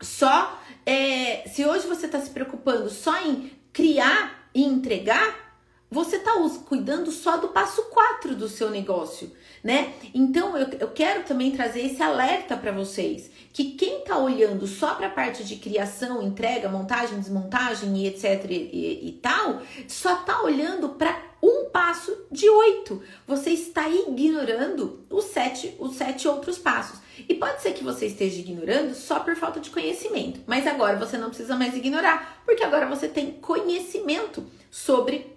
só, 0.00 0.60
é, 0.84 1.48
se 1.48 1.64
hoje 1.64 1.86
você 1.86 2.06
está 2.06 2.20
se 2.20 2.30
preocupando 2.30 2.88
só 2.88 3.16
em 3.22 3.52
criar 3.72 4.48
e 4.54 4.64
entregar, 4.64 5.50
você 5.90 6.16
está 6.16 6.32
cuidando 6.66 7.10
só 7.10 7.36
do 7.36 7.48
passo 7.48 7.82
4 7.90 8.36
do 8.36 8.48
seu 8.48 8.70
negócio, 8.70 9.32
né? 9.62 9.92
Então 10.14 10.56
eu, 10.56 10.68
eu 10.78 10.88
quero 10.88 11.24
também 11.24 11.50
trazer 11.50 11.84
esse 11.84 12.00
alerta 12.00 12.56
para 12.56 12.70
vocês 12.70 13.28
que 13.52 13.72
quem 13.72 13.98
está 13.98 14.16
olhando 14.16 14.66
só 14.68 14.94
para 14.94 15.08
a 15.08 15.10
parte 15.10 15.42
de 15.42 15.56
criação, 15.56 16.22
entrega, 16.22 16.68
montagem, 16.68 17.18
desmontagem 17.18 17.96
e 17.96 18.06
etc 18.06 18.46
e, 18.48 19.08
e, 19.08 19.18
tal, 19.20 19.62
só 19.88 20.20
está 20.20 20.42
olhando 20.42 20.90
para 20.90 21.29
um 21.42 21.70
passo 21.70 22.16
de 22.30 22.48
oito. 22.48 23.02
Você 23.26 23.50
está 23.50 23.88
ignorando 23.88 25.00
os 25.10 25.24
sete, 25.24 25.74
os 25.78 25.96
sete 25.96 26.28
outros 26.28 26.58
passos. 26.58 27.00
E 27.28 27.34
pode 27.34 27.62
ser 27.62 27.72
que 27.72 27.84
você 27.84 28.06
esteja 28.06 28.40
ignorando 28.40 28.94
só 28.94 29.20
por 29.20 29.36
falta 29.36 29.60
de 29.60 29.70
conhecimento, 29.70 30.40
mas 30.46 30.66
agora 30.66 30.98
você 30.98 31.18
não 31.18 31.28
precisa 31.28 31.56
mais 31.56 31.76
ignorar, 31.76 32.42
porque 32.44 32.62
agora 32.62 32.86
você 32.86 33.08
tem 33.08 33.32
conhecimento 33.32 34.44
sobre 34.70 35.36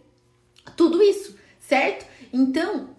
tudo 0.77 1.01
isso, 1.01 1.37
certo? 1.59 2.05
Então, 2.31 2.95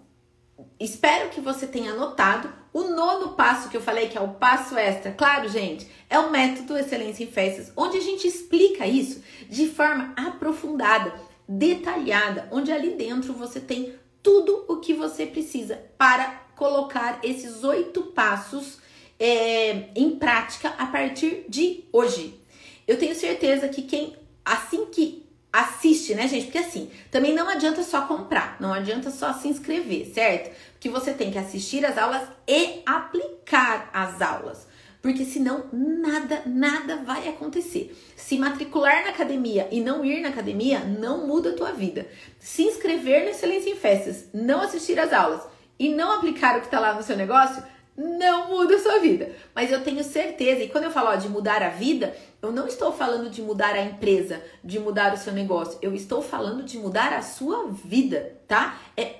espero 0.79 1.29
que 1.29 1.41
você 1.41 1.65
tenha 1.65 1.91
anotado 1.91 2.53
o 2.71 2.83
nono 2.83 3.29
passo 3.29 3.69
que 3.69 3.77
eu 3.77 3.81
falei, 3.81 4.09
que 4.09 4.17
é 4.17 4.21
o 4.21 4.33
passo 4.33 4.77
extra. 4.77 5.13
Claro, 5.13 5.47
gente, 5.47 5.89
é 6.09 6.19
o 6.19 6.29
método 6.29 6.77
Excelência 6.77 7.23
em 7.23 7.31
Festas, 7.31 7.71
onde 7.75 7.97
a 7.97 8.01
gente 8.01 8.27
explica 8.27 8.85
isso 8.85 9.23
de 9.49 9.67
forma 9.67 10.13
aprofundada 10.17 11.13
detalhada, 11.47 12.47
onde 12.51 12.71
ali 12.71 12.91
dentro 12.91 13.33
você 13.33 13.59
tem 13.59 13.93
tudo 14.21 14.65
o 14.67 14.77
que 14.77 14.93
você 14.93 15.25
precisa 15.25 15.79
para 15.97 16.45
colocar 16.55 17.19
esses 17.23 17.63
oito 17.63 18.03
passos 18.03 18.79
é, 19.19 19.89
em 19.95 20.11
prática 20.17 20.69
a 20.77 20.85
partir 20.87 21.45
de 21.47 21.83
hoje. 21.91 22.39
Eu 22.87 22.97
tenho 22.97 23.15
certeza 23.15 23.67
que 23.67 23.83
quem, 23.83 24.15
assim 24.43 24.85
que 24.87 25.25
assiste, 25.51 26.13
né, 26.13 26.27
gente? 26.27 26.45
Porque 26.45 26.57
assim, 26.57 26.89
também 27.09 27.33
não 27.33 27.47
adianta 27.47 27.83
só 27.83 28.01
comprar, 28.01 28.57
não 28.59 28.73
adianta 28.73 29.09
só 29.09 29.33
se 29.33 29.47
inscrever, 29.47 30.07
certo? 30.07 30.55
Que 30.79 30.89
você 30.89 31.13
tem 31.13 31.31
que 31.31 31.37
assistir 31.37 31.85
as 31.85 31.97
aulas 31.97 32.27
e 32.47 32.81
aplicar 32.85 33.89
as 33.93 34.21
aulas 34.21 34.67
porque 35.05 35.23
senão 35.23 35.65
nada, 35.71 36.41
nada 36.47 36.95
vai 36.95 37.27
acontecer. 37.27 37.95
Se 38.15 38.39
matricular 38.39 39.03
na 39.03 39.11
academia 39.11 39.67
e 39.71 39.79
não 39.79 40.03
ir 40.03 40.19
na 40.19 40.29
academia 40.29 40.79
não 40.79 41.27
muda 41.27 41.51
a 41.51 41.53
tua 41.53 41.71
vida. 41.71 42.07
Se 42.39 42.63
inscrever 42.63 43.23
na 43.23 43.29
Excelência 43.29 43.69
em 43.69 43.75
Festas, 43.75 44.27
não 44.33 44.61
assistir 44.61 44.99
às 44.99 45.13
aulas 45.13 45.43
e 45.77 45.89
não 45.89 46.11
aplicar 46.13 46.57
o 46.57 46.61
que 46.61 46.65
está 46.65 46.79
lá 46.79 46.95
no 46.95 47.03
seu 47.03 47.15
negócio, 47.15 47.61
não 47.95 48.49
muda 48.49 48.77
a 48.77 48.79
sua 48.79 48.97
vida. 48.97 49.29
Mas 49.53 49.71
eu 49.71 49.83
tenho 49.83 50.03
certeza, 50.03 50.63
e 50.63 50.69
quando 50.69 50.85
eu 50.85 50.91
falo 50.91 51.09
ó, 51.09 51.15
de 51.15 51.29
mudar 51.29 51.61
a 51.61 51.69
vida, 51.69 52.17
eu 52.41 52.51
não 52.51 52.65
estou 52.65 52.91
falando 52.91 53.29
de 53.29 53.43
mudar 53.43 53.75
a 53.75 53.83
empresa, 53.83 54.41
de 54.63 54.79
mudar 54.79 55.13
o 55.13 55.17
seu 55.17 55.33
negócio, 55.33 55.77
eu 55.83 55.93
estou 55.93 56.19
falando 56.23 56.63
de 56.63 56.79
mudar 56.79 57.13
a 57.13 57.21
sua 57.21 57.67
vida, 57.67 58.37
tá? 58.47 58.79
É, 58.97 59.17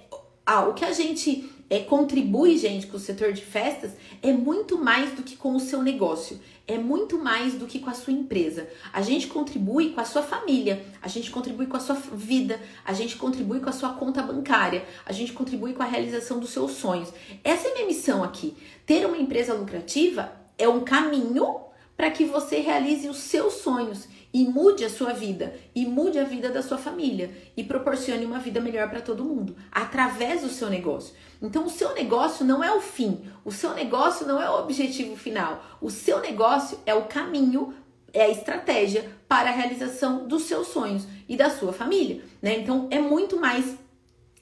ah, 0.47 0.67
o 0.67 0.73
que 0.73 0.83
a 0.83 0.91
gente 0.91 1.47
é, 1.69 1.79
contribui, 1.79 2.57
gente, 2.57 2.87
com 2.87 2.97
o 2.97 2.99
setor 2.99 3.33
de 3.33 3.41
festas 3.41 3.93
é 4.21 4.31
muito 4.31 4.77
mais 4.77 5.13
do 5.13 5.23
que 5.23 5.35
com 5.35 5.55
o 5.55 5.59
seu 5.59 5.81
negócio, 5.81 6.39
é 6.67 6.77
muito 6.77 7.17
mais 7.17 7.53
do 7.53 7.65
que 7.65 7.79
com 7.79 7.89
a 7.89 7.93
sua 7.93 8.13
empresa. 8.13 8.67
A 8.93 9.01
gente 9.01 9.27
contribui 9.27 9.91
com 9.91 10.01
a 10.01 10.05
sua 10.05 10.21
família, 10.21 10.85
a 11.01 11.07
gente 11.07 11.31
contribui 11.31 11.65
com 11.65 11.77
a 11.77 11.79
sua 11.79 11.95
vida, 11.95 12.59
a 12.83 12.93
gente 12.93 13.15
contribui 13.15 13.59
com 13.59 13.69
a 13.69 13.73
sua 13.73 13.93
conta 13.93 14.21
bancária, 14.21 14.85
a 15.05 15.11
gente 15.11 15.33
contribui 15.33 15.73
com 15.73 15.83
a 15.83 15.87
realização 15.87 16.39
dos 16.39 16.51
seus 16.51 16.71
sonhos. 16.73 17.11
Essa 17.43 17.67
é 17.67 17.71
a 17.71 17.73
minha 17.73 17.87
missão 17.87 18.23
aqui. 18.23 18.55
Ter 18.85 19.05
uma 19.05 19.17
empresa 19.17 19.53
lucrativa 19.53 20.31
é 20.57 20.67
um 20.67 20.81
caminho 20.81 21.61
para 21.97 22.11
que 22.11 22.25
você 22.25 22.59
realize 22.59 23.07
os 23.07 23.17
seus 23.17 23.53
sonhos 23.55 24.07
e 24.35 24.43
mude 24.43 24.83
a 24.83 24.89
sua 24.89 25.13
vida 25.13 25.55
e 25.73 25.85
mude 25.85 26.19
a 26.19 26.25
vida 26.25 26.49
da 26.49 26.61
sua 26.61 26.77
família 26.77 27.31
e 27.55 27.63
proporcione 27.63 28.25
uma 28.25 28.37
vida 28.37 28.59
melhor 28.59 28.89
para 28.89 28.99
todo 28.99 29.23
mundo 29.23 29.55
através 29.71 30.41
do 30.41 30.49
seu 30.49 30.69
negócio. 30.69 31.15
Então, 31.41 31.65
o 31.65 31.69
seu 31.69 31.93
negócio 31.93 32.45
não 32.45 32.61
é 32.61 32.69
o 32.69 32.81
fim, 32.81 33.31
o 33.45 33.51
seu 33.53 33.73
negócio 33.73 34.27
não 34.27 34.41
é 34.41 34.49
o 34.49 34.59
objetivo 34.59 35.15
final, 35.15 35.63
o 35.79 35.89
seu 35.89 36.19
negócio 36.19 36.77
é 36.85 36.93
o 36.93 37.05
caminho, 37.05 37.73
é 38.11 38.23
a 38.23 38.29
estratégia 38.29 39.09
para 39.25 39.51
a 39.51 39.53
realização 39.53 40.27
dos 40.27 40.43
seus 40.43 40.67
sonhos 40.67 41.07
e 41.29 41.37
da 41.37 41.49
sua 41.49 41.71
família, 41.71 42.21
né? 42.41 42.59
Então, 42.59 42.89
é 42.91 42.99
muito 42.99 43.39
mais 43.39 43.77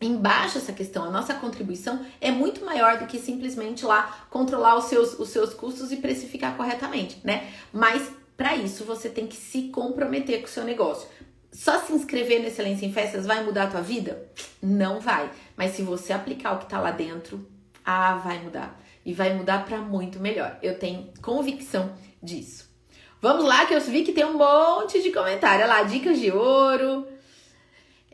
embaixo 0.01 0.57
essa 0.57 0.73
questão. 0.73 1.03
A 1.03 1.11
nossa 1.11 1.35
contribuição 1.35 2.03
é 2.19 2.31
muito 2.31 2.65
maior 2.65 2.97
do 2.97 3.05
que 3.05 3.19
simplesmente 3.19 3.85
lá 3.85 4.25
controlar 4.31 4.75
os 4.75 4.85
seus, 4.85 5.19
os 5.19 5.29
seus 5.29 5.53
custos 5.53 5.91
e 5.91 5.97
precificar 5.97 6.57
corretamente, 6.57 7.19
né? 7.23 7.47
Mas 7.71 8.22
para 8.35 8.55
isso 8.55 8.83
você 8.85 9.09
tem 9.09 9.27
que 9.27 9.35
se 9.35 9.63
comprometer 9.69 10.39
com 10.39 10.47
o 10.47 10.49
seu 10.49 10.63
negócio. 10.63 11.07
Só 11.51 11.79
se 11.79 11.93
inscrever 11.93 12.41
no 12.41 12.47
Excelência 12.47 12.85
em 12.85 12.91
Festas 12.91 13.25
vai 13.27 13.43
mudar 13.43 13.65
a 13.65 13.71
tua 13.71 13.81
vida? 13.81 14.27
Não 14.61 14.99
vai. 14.99 15.29
Mas 15.55 15.71
se 15.71 15.83
você 15.83 16.11
aplicar 16.11 16.53
o 16.53 16.57
que 16.57 16.63
está 16.65 16.79
lá 16.79 16.91
dentro, 16.91 17.47
Ah, 17.85 18.15
vai 18.15 18.39
mudar. 18.39 18.79
E 19.05 19.13
vai 19.13 19.33
mudar 19.33 19.65
para 19.65 19.77
muito 19.79 20.19
melhor. 20.19 20.57
Eu 20.63 20.79
tenho 20.79 21.09
convicção 21.21 21.93
disso. 22.21 22.71
Vamos 23.21 23.43
lá, 23.45 23.65
que 23.65 23.73
eu 23.73 23.81
vi 23.81 24.03
que 24.03 24.13
tem 24.13 24.25
um 24.25 24.37
monte 24.37 25.01
de 25.01 25.11
comentário. 25.11 25.65
Olha 25.65 25.73
lá, 25.75 25.83
dicas 25.83 26.17
de 26.19 26.31
ouro. 26.31 27.05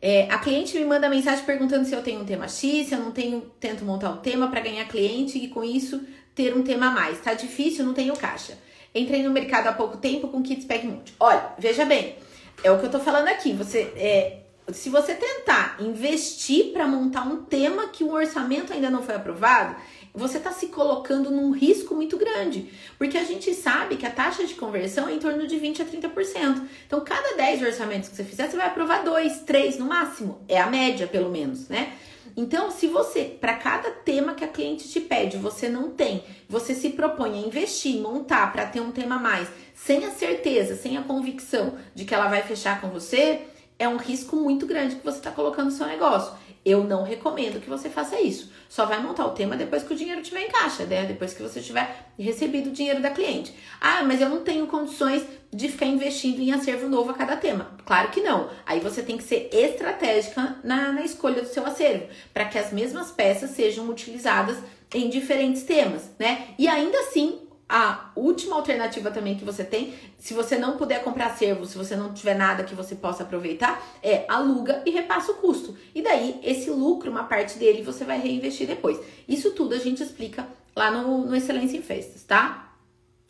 É, 0.01 0.31
a 0.31 0.39
cliente 0.39 0.77
me 0.77 0.85
manda 0.85 1.09
mensagem 1.09 1.45
perguntando 1.45 1.85
se 1.85 1.93
eu 1.93 2.01
tenho 2.01 2.21
um 2.21 2.25
tema 2.25 2.47
X, 2.47 2.87
se 2.87 2.95
eu 2.95 2.99
não 2.99 3.11
tenho, 3.11 3.41
tento 3.59 3.83
montar 3.85 4.09
um 4.09 4.17
tema 4.17 4.47
para 4.47 4.61
ganhar 4.61 4.87
cliente 4.87 5.37
e 5.37 5.49
com 5.49 5.63
isso 5.63 6.01
ter 6.33 6.55
um 6.55 6.63
tema 6.63 6.87
a 6.87 6.91
mais. 6.91 7.19
Tá 7.21 7.33
difícil, 7.33 7.85
não 7.85 7.93
tenho 7.93 8.15
caixa. 8.15 8.57
Entrei 8.93 9.23
no 9.23 9.31
mercado 9.31 9.67
há 9.67 9.73
pouco 9.73 9.97
tempo 9.97 10.27
com 10.27 10.41
kits 10.41 10.65
Pack 10.65 10.85
Multi. 10.85 11.13
Olha, 11.19 11.53
veja 11.57 11.85
bem, 11.85 12.15
é 12.63 12.71
o 12.71 12.79
que 12.79 12.85
eu 12.85 12.91
tô 12.91 12.99
falando 12.99 13.27
aqui. 13.27 13.53
Você 13.53 13.91
é, 13.95 14.39
se 14.73 14.89
você 14.89 15.13
tentar 15.13 15.77
investir 15.79 16.71
para 16.71 16.87
montar 16.87 17.23
um 17.23 17.43
tema 17.43 17.87
que 17.87 18.03
o 18.03 18.11
orçamento 18.11 18.73
ainda 18.73 18.89
não 18.89 19.01
foi 19.01 19.15
aprovado, 19.15 19.75
você 20.13 20.37
está 20.37 20.51
se 20.51 20.67
colocando 20.67 21.31
num 21.31 21.51
risco 21.51 21.95
muito 21.95 22.17
grande, 22.17 22.71
porque 22.97 23.17
a 23.17 23.23
gente 23.23 23.53
sabe 23.53 23.95
que 23.95 24.05
a 24.05 24.11
taxa 24.11 24.45
de 24.45 24.55
conversão 24.55 25.07
é 25.07 25.13
em 25.13 25.19
torno 25.19 25.47
de 25.47 25.57
20 25.57 25.81
a 25.81 25.85
30%. 25.85 26.61
Então, 26.87 27.01
cada 27.01 27.35
10 27.35 27.61
orçamentos 27.63 28.09
que 28.09 28.15
você 28.15 28.23
fizer, 28.23 28.49
você 28.49 28.57
vai 28.57 28.67
aprovar 28.67 29.03
dois, 29.03 29.41
três 29.41 29.77
no 29.77 29.85
máximo. 29.85 30.41
É 30.47 30.59
a 30.59 30.67
média, 30.67 31.07
pelo 31.07 31.29
menos, 31.29 31.69
né? 31.69 31.93
Então, 32.35 32.71
se 32.71 32.87
você, 32.87 33.23
para 33.23 33.55
cada 33.55 33.91
tema 33.91 34.33
que 34.33 34.43
a 34.43 34.47
cliente 34.47 34.89
te 34.89 34.99
pede, 34.99 35.37
você 35.37 35.67
não 35.67 35.91
tem, 35.91 36.23
você 36.47 36.73
se 36.73 36.89
propõe 36.91 37.37
a 37.37 37.47
investir, 37.47 38.01
montar 38.01 38.51
para 38.51 38.65
ter 38.65 38.79
um 38.79 38.91
tema 38.91 39.17
mais, 39.17 39.47
sem 39.73 40.05
a 40.05 40.11
certeza, 40.11 40.75
sem 40.75 40.97
a 40.97 41.03
convicção 41.03 41.77
de 41.93 42.05
que 42.05 42.13
ela 42.13 42.27
vai 42.27 42.43
fechar 42.43 42.81
com 42.81 42.89
você, 42.89 43.41
é 43.79 43.87
um 43.87 43.95
risco 43.95 44.35
muito 44.35 44.67
grande 44.67 44.97
que 44.97 45.05
você 45.05 45.17
está 45.17 45.31
colocando 45.31 45.65
no 45.65 45.71
seu 45.71 45.87
negócio. 45.87 46.33
Eu 46.65 46.83
não 46.83 47.03
recomendo 47.03 47.61
que 47.61 47.69
você 47.69 47.89
faça 47.89 48.19
isso. 48.19 48.51
Só 48.67 48.85
vai 48.85 49.01
montar 49.01 49.25
o 49.25 49.31
tema 49.31 49.55
depois 49.55 49.81
que 49.81 49.93
o 49.93 49.95
dinheiro 49.95 50.19
estiver 50.19 50.41
em 50.41 50.49
caixa, 50.49 50.85
né? 50.85 51.05
depois 51.05 51.33
que 51.33 51.41
você 51.41 51.61
tiver 51.61 52.11
recebido 52.19 52.67
o 52.67 52.73
dinheiro 52.73 53.01
da 53.01 53.09
cliente. 53.09 53.53
Ah, 53.79 54.03
mas 54.03 54.19
eu 54.19 54.27
não 54.27 54.43
tenho 54.43 54.67
condições 54.67 55.23
de 55.51 55.69
ficar 55.69 55.85
investindo 55.85 56.41
em 56.41 56.51
acervo 56.51 56.89
novo 56.89 57.11
a 57.11 57.13
cada 57.13 57.37
tema. 57.37 57.71
Claro 57.85 58.09
que 58.09 58.21
não. 58.21 58.49
Aí 58.65 58.81
você 58.81 59.01
tem 59.01 59.17
que 59.17 59.23
ser 59.23 59.49
estratégica 59.53 60.57
na, 60.63 60.91
na 60.91 61.03
escolha 61.03 61.41
do 61.41 61.47
seu 61.47 61.65
acervo, 61.65 62.07
para 62.33 62.45
que 62.45 62.59
as 62.59 62.71
mesmas 62.73 63.09
peças 63.09 63.51
sejam 63.51 63.89
utilizadas 63.89 64.57
em 64.93 65.09
diferentes 65.09 65.63
temas, 65.63 66.11
né? 66.19 66.49
E 66.57 66.67
ainda 66.67 66.99
assim 66.99 67.39
a 67.71 68.09
última 68.15 68.55
alternativa 68.55 69.11
também 69.11 69.35
que 69.35 69.45
você 69.45 69.63
tem, 69.63 69.93
se 70.17 70.33
você 70.33 70.57
não 70.57 70.75
puder 70.75 71.03
comprar 71.03 71.27
acervo, 71.27 71.67
se 71.67 71.77
você 71.77 71.95
não 71.95 72.11
tiver 72.11 72.33
nada 72.33 72.63
que 72.63 72.73
você 72.73 72.95
possa 72.95 73.21
aproveitar, 73.21 73.79
é 74.01 74.25
aluga 74.27 74.81
e 74.87 74.89
repassa 74.89 75.31
o 75.31 75.35
custo. 75.35 75.77
E 75.93 76.01
daí, 76.01 76.39
esse 76.43 76.71
lucro, 76.71 77.11
uma 77.11 77.25
parte 77.25 77.59
dele, 77.59 77.83
você 77.83 78.03
vai 78.03 78.19
reinvestir 78.19 78.65
depois. 78.65 78.99
Isso 79.27 79.51
tudo 79.51 79.75
a 79.75 79.77
gente 79.77 80.01
explica 80.01 80.47
lá 80.75 80.89
no, 80.89 81.25
no 81.27 81.35
Excelência 81.35 81.77
em 81.77 81.83
Festas, 81.83 82.23
tá? 82.23 82.73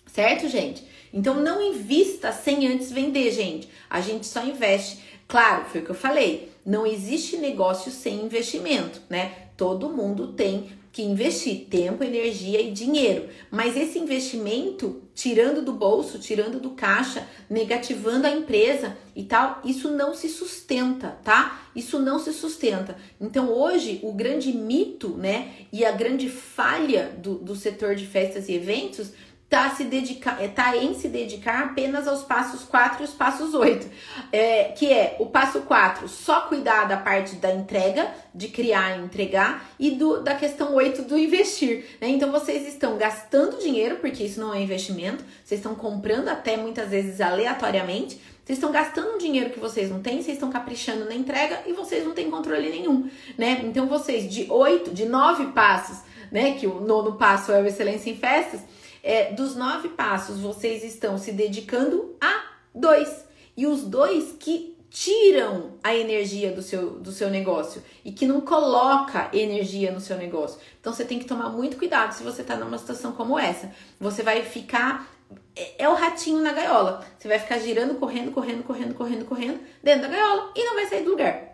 Certo, 0.07 0.47
gente? 0.47 0.87
Então, 1.13 1.35
não 1.35 1.61
invista 1.61 2.31
sem 2.31 2.65
antes 2.65 2.91
vender, 2.91 3.31
gente. 3.31 3.67
A 3.89 3.99
gente 3.99 4.25
só 4.25 4.41
investe. 4.45 5.03
Claro, 5.27 5.65
foi 5.65 5.81
o 5.81 5.83
que 5.83 5.91
eu 5.91 5.95
falei. 5.95 6.49
Não 6.65 6.87
existe 6.87 7.35
negócio 7.35 7.91
sem 7.91 8.23
investimento, 8.23 9.01
né? 9.09 9.49
Todo 9.57 9.89
mundo 9.89 10.33
tem 10.33 10.78
que 10.91 11.01
investir 11.01 11.67
tempo, 11.69 12.03
energia 12.03 12.61
e 12.61 12.71
dinheiro. 12.71 13.29
Mas 13.51 13.77
esse 13.77 13.99
investimento, 13.99 15.03
tirando 15.13 15.61
do 15.61 15.73
bolso, 15.73 16.17
tirando 16.19 16.59
do 16.59 16.71
caixa, 16.71 17.27
negativando 17.49 18.25
a 18.25 18.31
empresa 18.31 18.97
e 19.15 19.23
tal, 19.23 19.61
isso 19.63 19.91
não 19.91 20.13
se 20.13 20.29
sustenta, 20.29 21.17
tá? 21.23 21.69
Isso 21.75 21.99
não 21.99 22.17
se 22.19 22.33
sustenta. 22.33 22.97
Então 23.21 23.51
hoje 23.53 23.99
o 24.01 24.11
grande 24.11 24.51
mito, 24.51 25.09
né, 25.09 25.51
e 25.71 25.85
a 25.85 25.91
grande 25.91 26.29
falha 26.29 27.15
do, 27.17 27.35
do 27.35 27.55
setor 27.55 27.95
de 27.95 28.05
festas 28.05 28.49
e 28.49 28.53
eventos 28.53 29.11
tá, 29.49 29.71
se 29.71 29.85
dedicar, 29.85 30.41
é, 30.41 30.47
tá 30.47 30.77
em 30.77 30.93
se 30.93 31.07
dedicar 31.07 31.63
apenas 31.63 32.07
aos 32.07 32.21
passos 32.21 32.63
4 32.63 33.01
e 33.01 33.05
os 33.05 33.13
passos 33.13 33.53
8. 33.55 33.87
É, 34.31 34.65
que 34.65 34.93
é 34.93 35.15
o 35.19 35.25
passo 35.25 35.61
4, 35.61 36.07
só 36.07 36.41
cuidar 36.41 36.85
da 36.85 36.97
parte 36.97 37.35
da 37.37 37.51
entrega, 37.51 38.11
de 38.33 38.47
criar 38.49 38.97
e 38.97 39.01
entregar, 39.01 39.67
e 39.79 39.91
do, 39.91 40.21
da 40.21 40.35
questão 40.35 40.75
8 40.75 41.01
do 41.01 41.17
investir. 41.17 41.85
Né? 41.99 42.09
Então 42.09 42.31
vocês 42.31 42.67
estão 42.67 42.97
gastando 42.97 43.57
dinheiro, 43.57 43.97
porque 43.97 44.23
isso 44.23 44.39
não 44.39 44.53
é 44.53 44.61
investimento, 44.61 45.23
vocês 45.43 45.59
estão 45.59 45.73
comprando 45.73 46.27
até 46.27 46.55
muitas 46.55 46.89
vezes 46.89 47.19
aleatoriamente. 47.19 48.21
Vocês 48.45 48.57
estão 48.57 48.71
gastando 48.71 49.13
um 49.13 49.17
dinheiro 49.19 49.51
que 49.51 49.59
vocês 49.59 49.91
não 49.91 50.01
têm, 50.01 50.23
vocês 50.23 50.37
estão 50.37 50.49
caprichando 50.49 51.05
na 51.05 51.13
entrega 51.13 51.61
e 51.67 51.73
vocês 51.73 52.03
não 52.03 52.15
têm 52.15 52.31
controle 52.31 52.67
nenhum, 52.67 53.07
né? 53.37 53.61
Então 53.63 53.85
vocês 53.85 54.27
de 54.27 54.49
oito, 54.49 54.89
de 54.89 55.05
nove 55.05 55.51
passos, 55.51 55.99
né? 56.31 56.53
Que 56.53 56.65
o 56.65 56.81
nono 56.81 57.13
passo 57.13 57.51
é 57.51 57.61
o 57.61 57.67
excelência 57.67 58.09
em 58.09 58.17
festas, 58.17 58.61
é, 59.03 59.31
dos 59.33 59.55
nove 59.55 59.89
passos, 59.89 60.39
vocês 60.39 60.83
estão 60.83 61.17
se 61.17 61.31
dedicando 61.31 62.15
a 62.19 62.43
dois. 62.73 63.25
E 63.55 63.67
os 63.67 63.83
dois 63.83 64.35
que 64.39 64.77
tiram 64.89 65.73
a 65.83 65.95
energia 65.95 66.51
do 66.51 66.61
seu, 66.61 66.91
do 66.91 67.11
seu 67.11 67.29
negócio 67.29 67.83
e 68.03 68.11
que 68.11 68.25
não 68.25 68.41
coloca 68.41 69.29
energia 69.33 69.91
no 69.91 70.01
seu 70.01 70.17
negócio. 70.17 70.59
Então 70.79 70.91
você 70.91 71.05
tem 71.05 71.19
que 71.19 71.25
tomar 71.25 71.49
muito 71.49 71.77
cuidado 71.77 72.13
se 72.13 72.23
você 72.23 72.41
está 72.41 72.55
numa 72.55 72.77
situação 72.77 73.11
como 73.11 73.37
essa. 73.37 73.71
Você 73.99 74.23
vai 74.23 74.43
ficar 74.43 75.07
é, 75.55 75.83
é 75.83 75.89
o 75.89 75.93
ratinho 75.93 76.41
na 76.41 76.53
gaiola. 76.53 77.05
Você 77.17 77.27
vai 77.27 77.37
ficar 77.37 77.59
girando, 77.59 77.95
correndo, 77.95 78.31
correndo, 78.31 78.63
correndo, 78.63 78.95
correndo, 78.95 79.25
correndo 79.25 79.59
dentro 79.83 80.03
da 80.03 80.07
gaiola 80.07 80.51
e 80.55 80.63
não 80.63 80.75
vai 80.75 80.87
sair 80.87 81.03
do 81.03 81.11
lugar. 81.11 81.49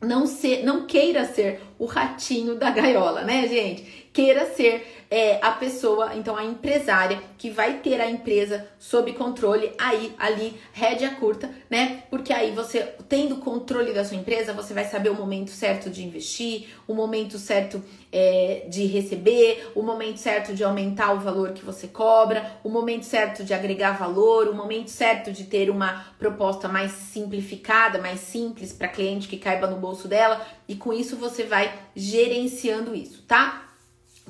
Não, 0.00 0.26
ser, 0.26 0.64
não 0.64 0.84
queira 0.84 1.24
ser 1.24 1.60
o 1.78 1.84
ratinho 1.84 2.56
da 2.56 2.70
gaiola, 2.70 3.22
né, 3.22 3.46
gente? 3.46 4.01
Queira 4.12 4.44
ser 4.54 5.06
é 5.10 5.38
a 5.42 5.50
pessoa, 5.50 6.14
então 6.16 6.36
a 6.36 6.44
empresária 6.44 7.20
que 7.36 7.50
vai 7.50 7.80
ter 7.80 8.00
a 8.00 8.10
empresa 8.10 8.66
sob 8.78 9.12
controle 9.12 9.72
aí 9.78 10.14
ali 10.18 10.58
rédea 10.72 11.10
curta, 11.10 11.50
né? 11.68 12.04
Porque 12.08 12.32
aí 12.32 12.50
você 12.50 12.94
tendo 13.10 13.36
controle 13.36 13.92
da 13.92 14.04
sua 14.04 14.16
empresa, 14.16 14.54
você 14.54 14.72
vai 14.72 14.84
saber 14.84 15.10
o 15.10 15.14
momento 15.14 15.50
certo 15.50 15.90
de 15.90 16.02
investir, 16.02 16.68
o 16.88 16.94
momento 16.94 17.38
certo 17.38 17.82
é, 18.10 18.66
de 18.68 18.86
receber, 18.86 19.70
o 19.74 19.82
momento 19.82 20.18
certo 20.18 20.54
de 20.54 20.64
aumentar 20.64 21.12
o 21.12 21.20
valor 21.20 21.52
que 21.52 21.64
você 21.64 21.86
cobra, 21.86 22.58
o 22.64 22.70
momento 22.70 23.04
certo 23.04 23.44
de 23.44 23.52
agregar 23.52 23.98
valor, 23.98 24.48
o 24.48 24.54
momento 24.54 24.88
certo 24.88 25.30
de 25.30 25.44
ter 25.44 25.68
uma 25.68 26.06
proposta 26.18 26.68
mais 26.68 26.90
simplificada, 26.92 27.98
mais 27.98 28.20
simples 28.20 28.72
para 28.72 28.88
cliente 28.88 29.28
que 29.28 29.36
caiba 29.36 29.66
no 29.66 29.76
bolso 29.76 30.08
dela 30.08 30.40
e 30.66 30.74
com 30.74 30.92
isso 30.92 31.16
você 31.16 31.44
vai 31.44 31.72
gerenciando 31.94 32.94
isso, 32.94 33.22
tá? 33.22 33.71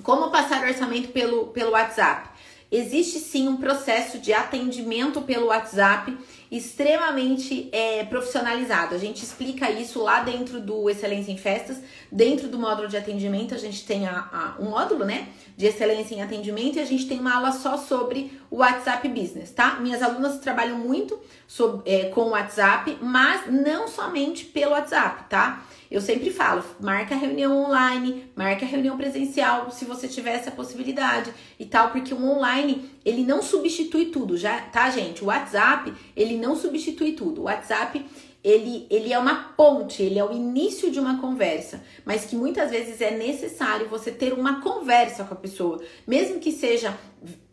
Como 0.03 0.31
passar 0.31 0.67
orçamento 0.67 1.09
pelo, 1.09 1.49
pelo 1.49 1.73
WhatsApp? 1.73 2.31
Existe 2.71 3.19
sim 3.19 3.49
um 3.49 3.59
processo 3.59 4.19
de 4.19 4.33
atendimento 4.33 5.21
pelo 5.21 5.49
WhatsApp 5.49 6.17
extremamente 6.51 7.69
é, 7.71 8.03
profissionalizado. 8.05 8.95
A 8.95 8.99
gente 8.99 9.23
explica 9.23 9.71
isso 9.71 10.03
lá 10.03 10.21
dentro 10.21 10.59
do 10.59 10.89
Excelência 10.89 11.31
em 11.31 11.37
Festas, 11.37 11.83
dentro 12.11 12.49
do 12.49 12.59
módulo 12.59 12.89
de 12.89 12.97
atendimento, 12.97 13.55
a 13.55 13.59
gente 13.59 13.85
tem 13.85 14.07
a, 14.07 14.29
a, 14.33 14.63
um 14.63 14.71
módulo, 14.71 15.05
né, 15.05 15.29
de 15.55 15.67
excelência 15.67 16.15
em 16.15 16.23
atendimento 16.23 16.77
e 16.77 16.81
a 16.81 16.87
gente 16.87 17.07
tem 17.07 17.21
uma 17.21 17.35
aula 17.35 17.53
só 17.53 17.77
sobre 17.77 18.41
o 18.53 18.59
WhatsApp 18.59 19.09
Business, 19.09 19.51
tá? 19.51 19.81
Minhas 19.81 20.03
alunas 20.03 20.39
trabalham 20.39 20.79
muito 20.79 21.19
sobre, 21.49 21.91
é, 21.91 22.11
com 22.11 22.25
o 22.25 22.31
WhatsApp, 22.33 22.99
mas 23.01 23.51
não 23.51 23.89
somente 23.89 24.45
pelo 24.45 24.73
WhatsApp, 24.73 25.25
tá? 25.31 25.65
Eu 25.91 26.03
sempre 26.03 26.31
falo, 26.31 26.63
marca 26.79 27.15
reunião 27.15 27.65
online, 27.65 28.31
marca 28.37 28.67
reunião 28.67 28.95
presencial, 28.99 29.71
se 29.71 29.87
você 29.87 30.07
tiver 30.07 30.35
essa 30.35 30.51
possibilidade 30.51 31.33
e 31.59 31.65
tal, 31.65 31.93
porque 31.93 32.13
o 32.13 32.23
online, 32.23 32.91
ele 33.03 33.25
não 33.25 33.43
substitui 33.43 34.07
tudo, 34.07 34.37
já, 34.37 34.61
tá, 34.61 34.91
gente? 34.91 35.25
O 35.25 35.29
WhatsApp, 35.29 35.91
ele 36.15 36.37
não 36.37 36.55
substitui 36.55 37.13
tudo. 37.13 37.41
O 37.41 37.45
WhatsApp, 37.45 38.05
ele, 38.45 38.87
ele 38.91 39.13
é 39.13 39.19
uma 39.19 39.53
ponte, 39.57 40.03
ele 40.03 40.19
é 40.19 40.25
o 40.25 40.33
início 40.33 40.91
de 40.91 40.99
uma 40.99 41.21
conversa, 41.21 41.83
mas 42.05 42.25
que 42.25 42.35
muitas 42.35 42.71
vezes 42.71 43.01
é 43.01 43.11
necessário 43.11 43.89
você 43.89 44.11
ter 44.11 44.33
uma 44.33 44.61
conversa 44.61 45.23
com 45.25 45.35
a 45.35 45.37
pessoa, 45.37 45.81
mesmo 46.07 46.41
que 46.41 46.51
seja 46.51 46.97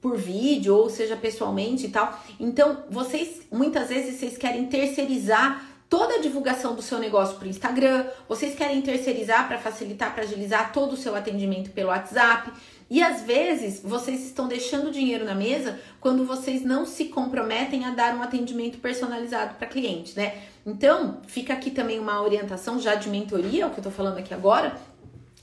por 0.01 0.17
vídeo 0.17 0.75
ou 0.75 0.89
seja 0.89 1.15
pessoalmente 1.15 1.85
e 1.85 1.89
tal. 1.89 2.19
Então, 2.39 2.85
vocês 2.89 3.41
muitas 3.51 3.89
vezes 3.89 4.19
vocês 4.19 4.37
querem 4.37 4.65
terceirizar 4.65 5.69
toda 5.89 6.15
a 6.15 6.19
divulgação 6.19 6.75
do 6.75 6.81
seu 6.81 6.99
negócio 6.99 7.35
para 7.35 7.47
o 7.47 7.49
Instagram, 7.49 8.05
vocês 8.27 8.55
querem 8.55 8.81
terceirizar 8.81 9.47
para 9.47 9.57
facilitar, 9.57 10.13
para 10.13 10.23
agilizar 10.23 10.71
todo 10.71 10.93
o 10.93 10.97
seu 10.97 11.15
atendimento 11.15 11.71
pelo 11.71 11.89
WhatsApp. 11.89 12.51
E 12.89 13.03
às 13.03 13.21
vezes 13.21 13.81
vocês 13.83 14.23
estão 14.25 14.47
deixando 14.47 14.91
dinheiro 14.91 15.23
na 15.23 15.35
mesa 15.35 15.79
quando 15.99 16.25
vocês 16.25 16.63
não 16.63 16.85
se 16.85 17.05
comprometem 17.05 17.85
a 17.85 17.91
dar 17.91 18.15
um 18.15 18.21
atendimento 18.21 18.79
personalizado 18.79 19.55
para 19.55 19.67
cliente, 19.67 20.15
né? 20.17 20.41
Então, 20.69 21.17
fica 21.25 21.51
aqui 21.51 21.71
também 21.71 21.99
uma 21.99 22.21
orientação 22.21 22.79
já 22.79 22.93
de 22.93 23.09
mentoria, 23.09 23.65
o 23.65 23.71
que 23.71 23.79
eu 23.79 23.83
tô 23.83 23.89
falando 23.89 24.19
aqui 24.19 24.31
agora, 24.35 24.77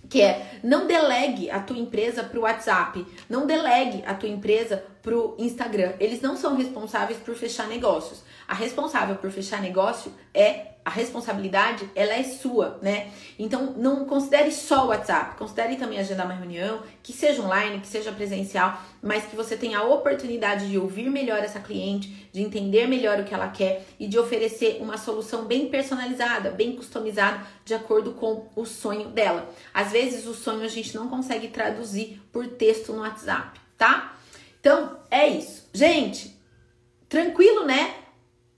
que 0.09 0.23
é 0.23 0.61
não 0.63 0.87
delegue 0.87 1.51
a 1.51 1.59
tua 1.59 1.77
empresa 1.77 2.23
para 2.23 2.39
o 2.39 2.43
WhatsApp, 2.43 3.05
não 3.29 3.45
delegue 3.45 4.05
a 4.07 4.15
tua 4.15 4.29
empresa 4.29 4.85
pro 5.07 5.37
Instagram. 5.39 5.93
Eles 6.01 6.21
não 6.21 6.37
são 6.37 6.57
responsáveis 6.57 7.17
por 7.21 7.37
fechar 7.37 7.69
negócios. 7.69 8.25
A 8.49 8.55
responsável 8.55 9.15
por 9.15 9.31
fechar 9.31 9.63
negócio 9.63 10.13
é 10.35 10.73
a 10.85 10.91
responsabilidade, 10.91 11.89
ela 11.95 12.13
é 12.13 12.25
sua, 12.25 12.81
né? 12.83 13.13
Então 13.39 13.75
não 13.77 14.05
considere 14.05 14.51
só 14.51 14.85
o 14.85 14.89
WhatsApp, 14.89 15.37
considere 15.37 15.77
também 15.77 16.01
agendar 16.01 16.27
uma 16.27 16.35
reunião, 16.35 16.83
que 17.05 17.13
seja 17.13 17.41
online, 17.41 17.79
que 17.79 17.87
seja 17.87 18.11
presencial, 18.11 18.81
mas 19.01 19.25
que 19.27 19.37
você 19.37 19.57
tenha 19.57 19.79
a 19.79 19.85
oportunidade 19.85 20.69
de 20.69 20.77
ouvir 20.77 21.09
melhor 21.09 21.39
essa 21.39 21.61
cliente, 21.61 22.29
de 22.33 22.43
entender 22.43 22.89
melhor 22.89 23.21
o 23.21 23.25
que 23.25 23.35
ela 23.35 23.49
quer 23.49 23.87
e 24.01 24.09
de 24.09 24.19
oferecer 24.19 24.79
uma 24.81 24.99
solução 24.99 25.45
bem 25.45 25.69
personalizada, 25.69 26.51
bem 26.51 26.75
customizada, 26.75 27.47
de 27.65 27.75
acordo 27.75 28.11
com 28.13 28.49
o 28.57 28.65
sonho 28.65 29.09
dela. 29.11 29.49
Às 29.73 29.93
vezes 29.93 30.27
o 30.27 30.35
sonho 30.35 30.65
a 30.65 30.69
gente 30.69 30.97
não 30.97 31.09
consegue 31.09 31.47
traduzir 31.47 32.21
por 32.33 32.49
texto 32.49 32.93
no 32.93 33.03
WhatsApp, 33.03 33.61
tá? 33.79 34.16
Então 34.61 34.99
é 35.11 35.29
isso. 35.29 35.69
Gente, 35.73 36.37
tranquilo, 37.09 37.65
né? 37.65 37.95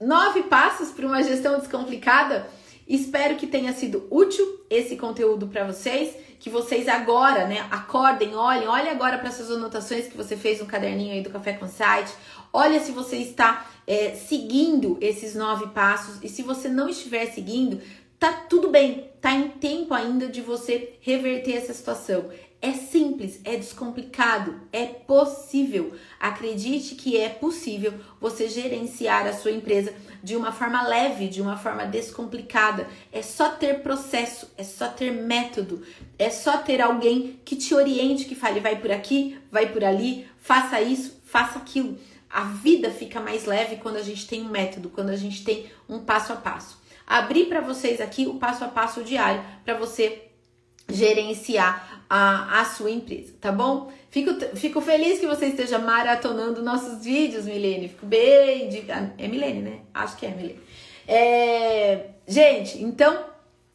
nove 0.01 0.45
passos 0.45 0.91
para 0.91 1.07
uma 1.07 1.23
gestão 1.23 1.59
descomplicada. 1.59 2.49
Espero 2.87 3.37
que 3.37 3.47
tenha 3.47 3.73
sido 3.73 4.07
útil 4.11 4.65
esse 4.71 4.97
conteúdo 4.97 5.49
para 5.49 5.67
vocês, 5.67 6.15
que 6.41 6.49
vocês 6.49 6.89
agora, 6.89 7.47
né, 7.47 7.67
acordem, 7.71 8.35
olhem, 8.35 8.67
olhem 8.67 8.91
agora 8.91 9.19
para 9.19 9.29
essas 9.29 9.51
anotações 9.51 10.07
que 10.07 10.17
você 10.17 10.37
fez 10.37 10.61
no 10.61 10.67
caderninho 10.67 11.13
aí 11.13 11.21
do 11.21 11.31
Café 11.31 11.53
com 11.53 11.69
Site. 11.69 12.13
Olha 12.53 12.81
se 12.81 12.93
você 12.93 13.17
está 13.17 13.67
é, 13.87 14.15
seguindo 14.15 14.97
esses 15.01 15.35
nove 15.35 15.67
passos 15.69 16.19
e 16.23 16.29
se 16.29 16.43
você 16.43 16.69
não 16.69 16.89
estiver 16.89 17.27
seguindo, 17.27 17.81
tá 18.19 18.33
tudo 18.33 18.71
bem, 18.71 19.11
tá 19.21 19.33
em 19.33 19.51
tempo 19.51 19.93
ainda 19.93 20.27
de 20.27 20.41
você 20.41 20.95
reverter 21.01 21.57
essa 21.57 21.75
situação. 21.75 22.31
É 22.61 22.73
simples, 22.73 23.41
é 23.45 23.57
descomplicado, 23.57 24.61
é 24.73 24.85
possível. 24.85 25.95
Acredite 26.19 26.97
que 26.97 27.17
é 27.17 27.29
possível 27.29 27.95
você 28.21 28.49
gerenciar 28.49 29.29
a 29.29 29.33
sua 29.33 29.53
empresa 29.53 29.95
de 30.25 30.35
uma 30.35 30.51
forma 30.51 30.83
leve, 30.83 31.29
de 31.29 31.41
uma 31.41 31.57
forma 31.57 31.87
descomplicada. 31.87 32.89
É 33.13 33.23
só 33.23 33.51
ter 33.51 33.81
processo, 33.81 34.51
é 34.57 34.65
só 34.65 34.89
ter 34.89 35.13
método, 35.13 35.87
é 36.19 36.31
só 36.31 36.59
ter 36.59 36.81
alguém 36.81 37.39
que 37.45 37.55
te 37.55 37.75
oriente, 37.75 38.25
que 38.25 38.35
fale 38.35 38.59
vai 38.59 38.75
por 38.75 38.91
aqui, 38.91 39.39
vai 39.53 39.73
por 39.73 39.85
ali, 39.85 40.27
faça 40.41 40.81
isso, 40.81 41.21
faça 41.25 41.61
aquilo. 41.61 41.97
A 42.29 42.43
vida 42.43 42.91
fica 42.91 43.21
mais 43.21 43.45
leve 43.45 43.77
quando 43.77 43.97
a 43.97 44.03
gente 44.03 44.27
tem 44.27 44.43
um 44.43 44.51
método, 44.51 44.91
quando 44.91 45.11
a 45.11 45.17
gente 45.17 45.45
tem 45.45 45.67
um 45.89 46.01
passo 46.01 46.33
a 46.33 46.37
passo. 46.37 46.77
Abri 47.07 47.47
para 47.47 47.61
vocês 47.61 48.01
aqui 48.01 48.27
o 48.27 48.35
passo 48.35 48.65
a 48.65 48.69
passo 48.69 49.05
diário 49.05 49.43
para 49.65 49.75
você 49.75 50.25
gerenciar 50.91 51.98
a, 52.09 52.61
a 52.61 52.65
sua 52.65 52.91
empresa, 52.91 53.35
tá 53.41 53.53
bom? 53.53 53.93
Fico, 54.11 54.35
fico 54.57 54.81
feliz 54.81 55.19
que 55.19 55.27
você 55.27 55.47
esteja 55.47 55.79
maratonando 55.79 56.63
nossos 56.63 57.05
vídeos, 57.05 57.45
Milene. 57.45 57.89
Fico 57.89 58.07
bem. 58.07 58.69
De, 58.69 58.85
é 58.91 59.29
Milene, 59.29 59.61
né? 59.61 59.81
Acho 59.93 60.17
que 60.17 60.25
é 60.25 60.31
Milene. 60.31 60.61
É, 61.07 62.07
gente, 62.27 62.83
então 62.83 63.25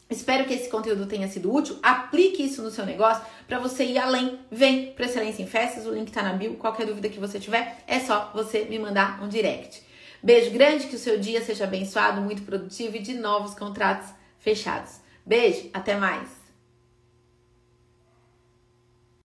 espero 0.09 0.45
que 0.45 0.53
esse 0.53 0.69
conteúdo 0.69 1.05
tenha 1.05 1.27
sido 1.27 1.53
útil. 1.53 1.77
Aplique 1.83 2.43
isso 2.43 2.63
no 2.63 2.71
seu 2.71 2.85
negócio 2.85 3.23
para 3.47 3.59
você 3.59 3.85
ir 3.85 3.99
além. 3.99 4.39
Vem 4.51 4.91
para 4.93 5.05
Excelência 5.05 5.43
em 5.43 5.47
Festas, 5.47 5.85
o 5.85 5.93
link 5.93 6.11
tá 6.11 6.23
na 6.23 6.33
bio. 6.33 6.55
Qualquer 6.55 6.87
dúvida 6.87 7.09
que 7.09 7.19
você 7.19 7.39
tiver, 7.39 7.83
é 7.87 7.99
só 7.99 8.31
você 8.33 8.65
me 8.65 8.79
mandar 8.79 9.21
um 9.23 9.27
direct. 9.27 9.83
Beijo 10.21 10.51
grande, 10.51 10.87
que 10.87 10.95
o 10.95 10.99
seu 10.99 11.19
dia 11.19 11.41
seja 11.43 11.65
abençoado, 11.65 12.21
muito 12.21 12.43
produtivo 12.43 12.95
e 12.95 12.99
de 12.99 13.13
novos 13.13 13.53
contratos 13.53 14.09
fechados. 14.39 15.01
Beijo, 15.25 15.69
até 15.73 15.95
mais. 15.95 16.42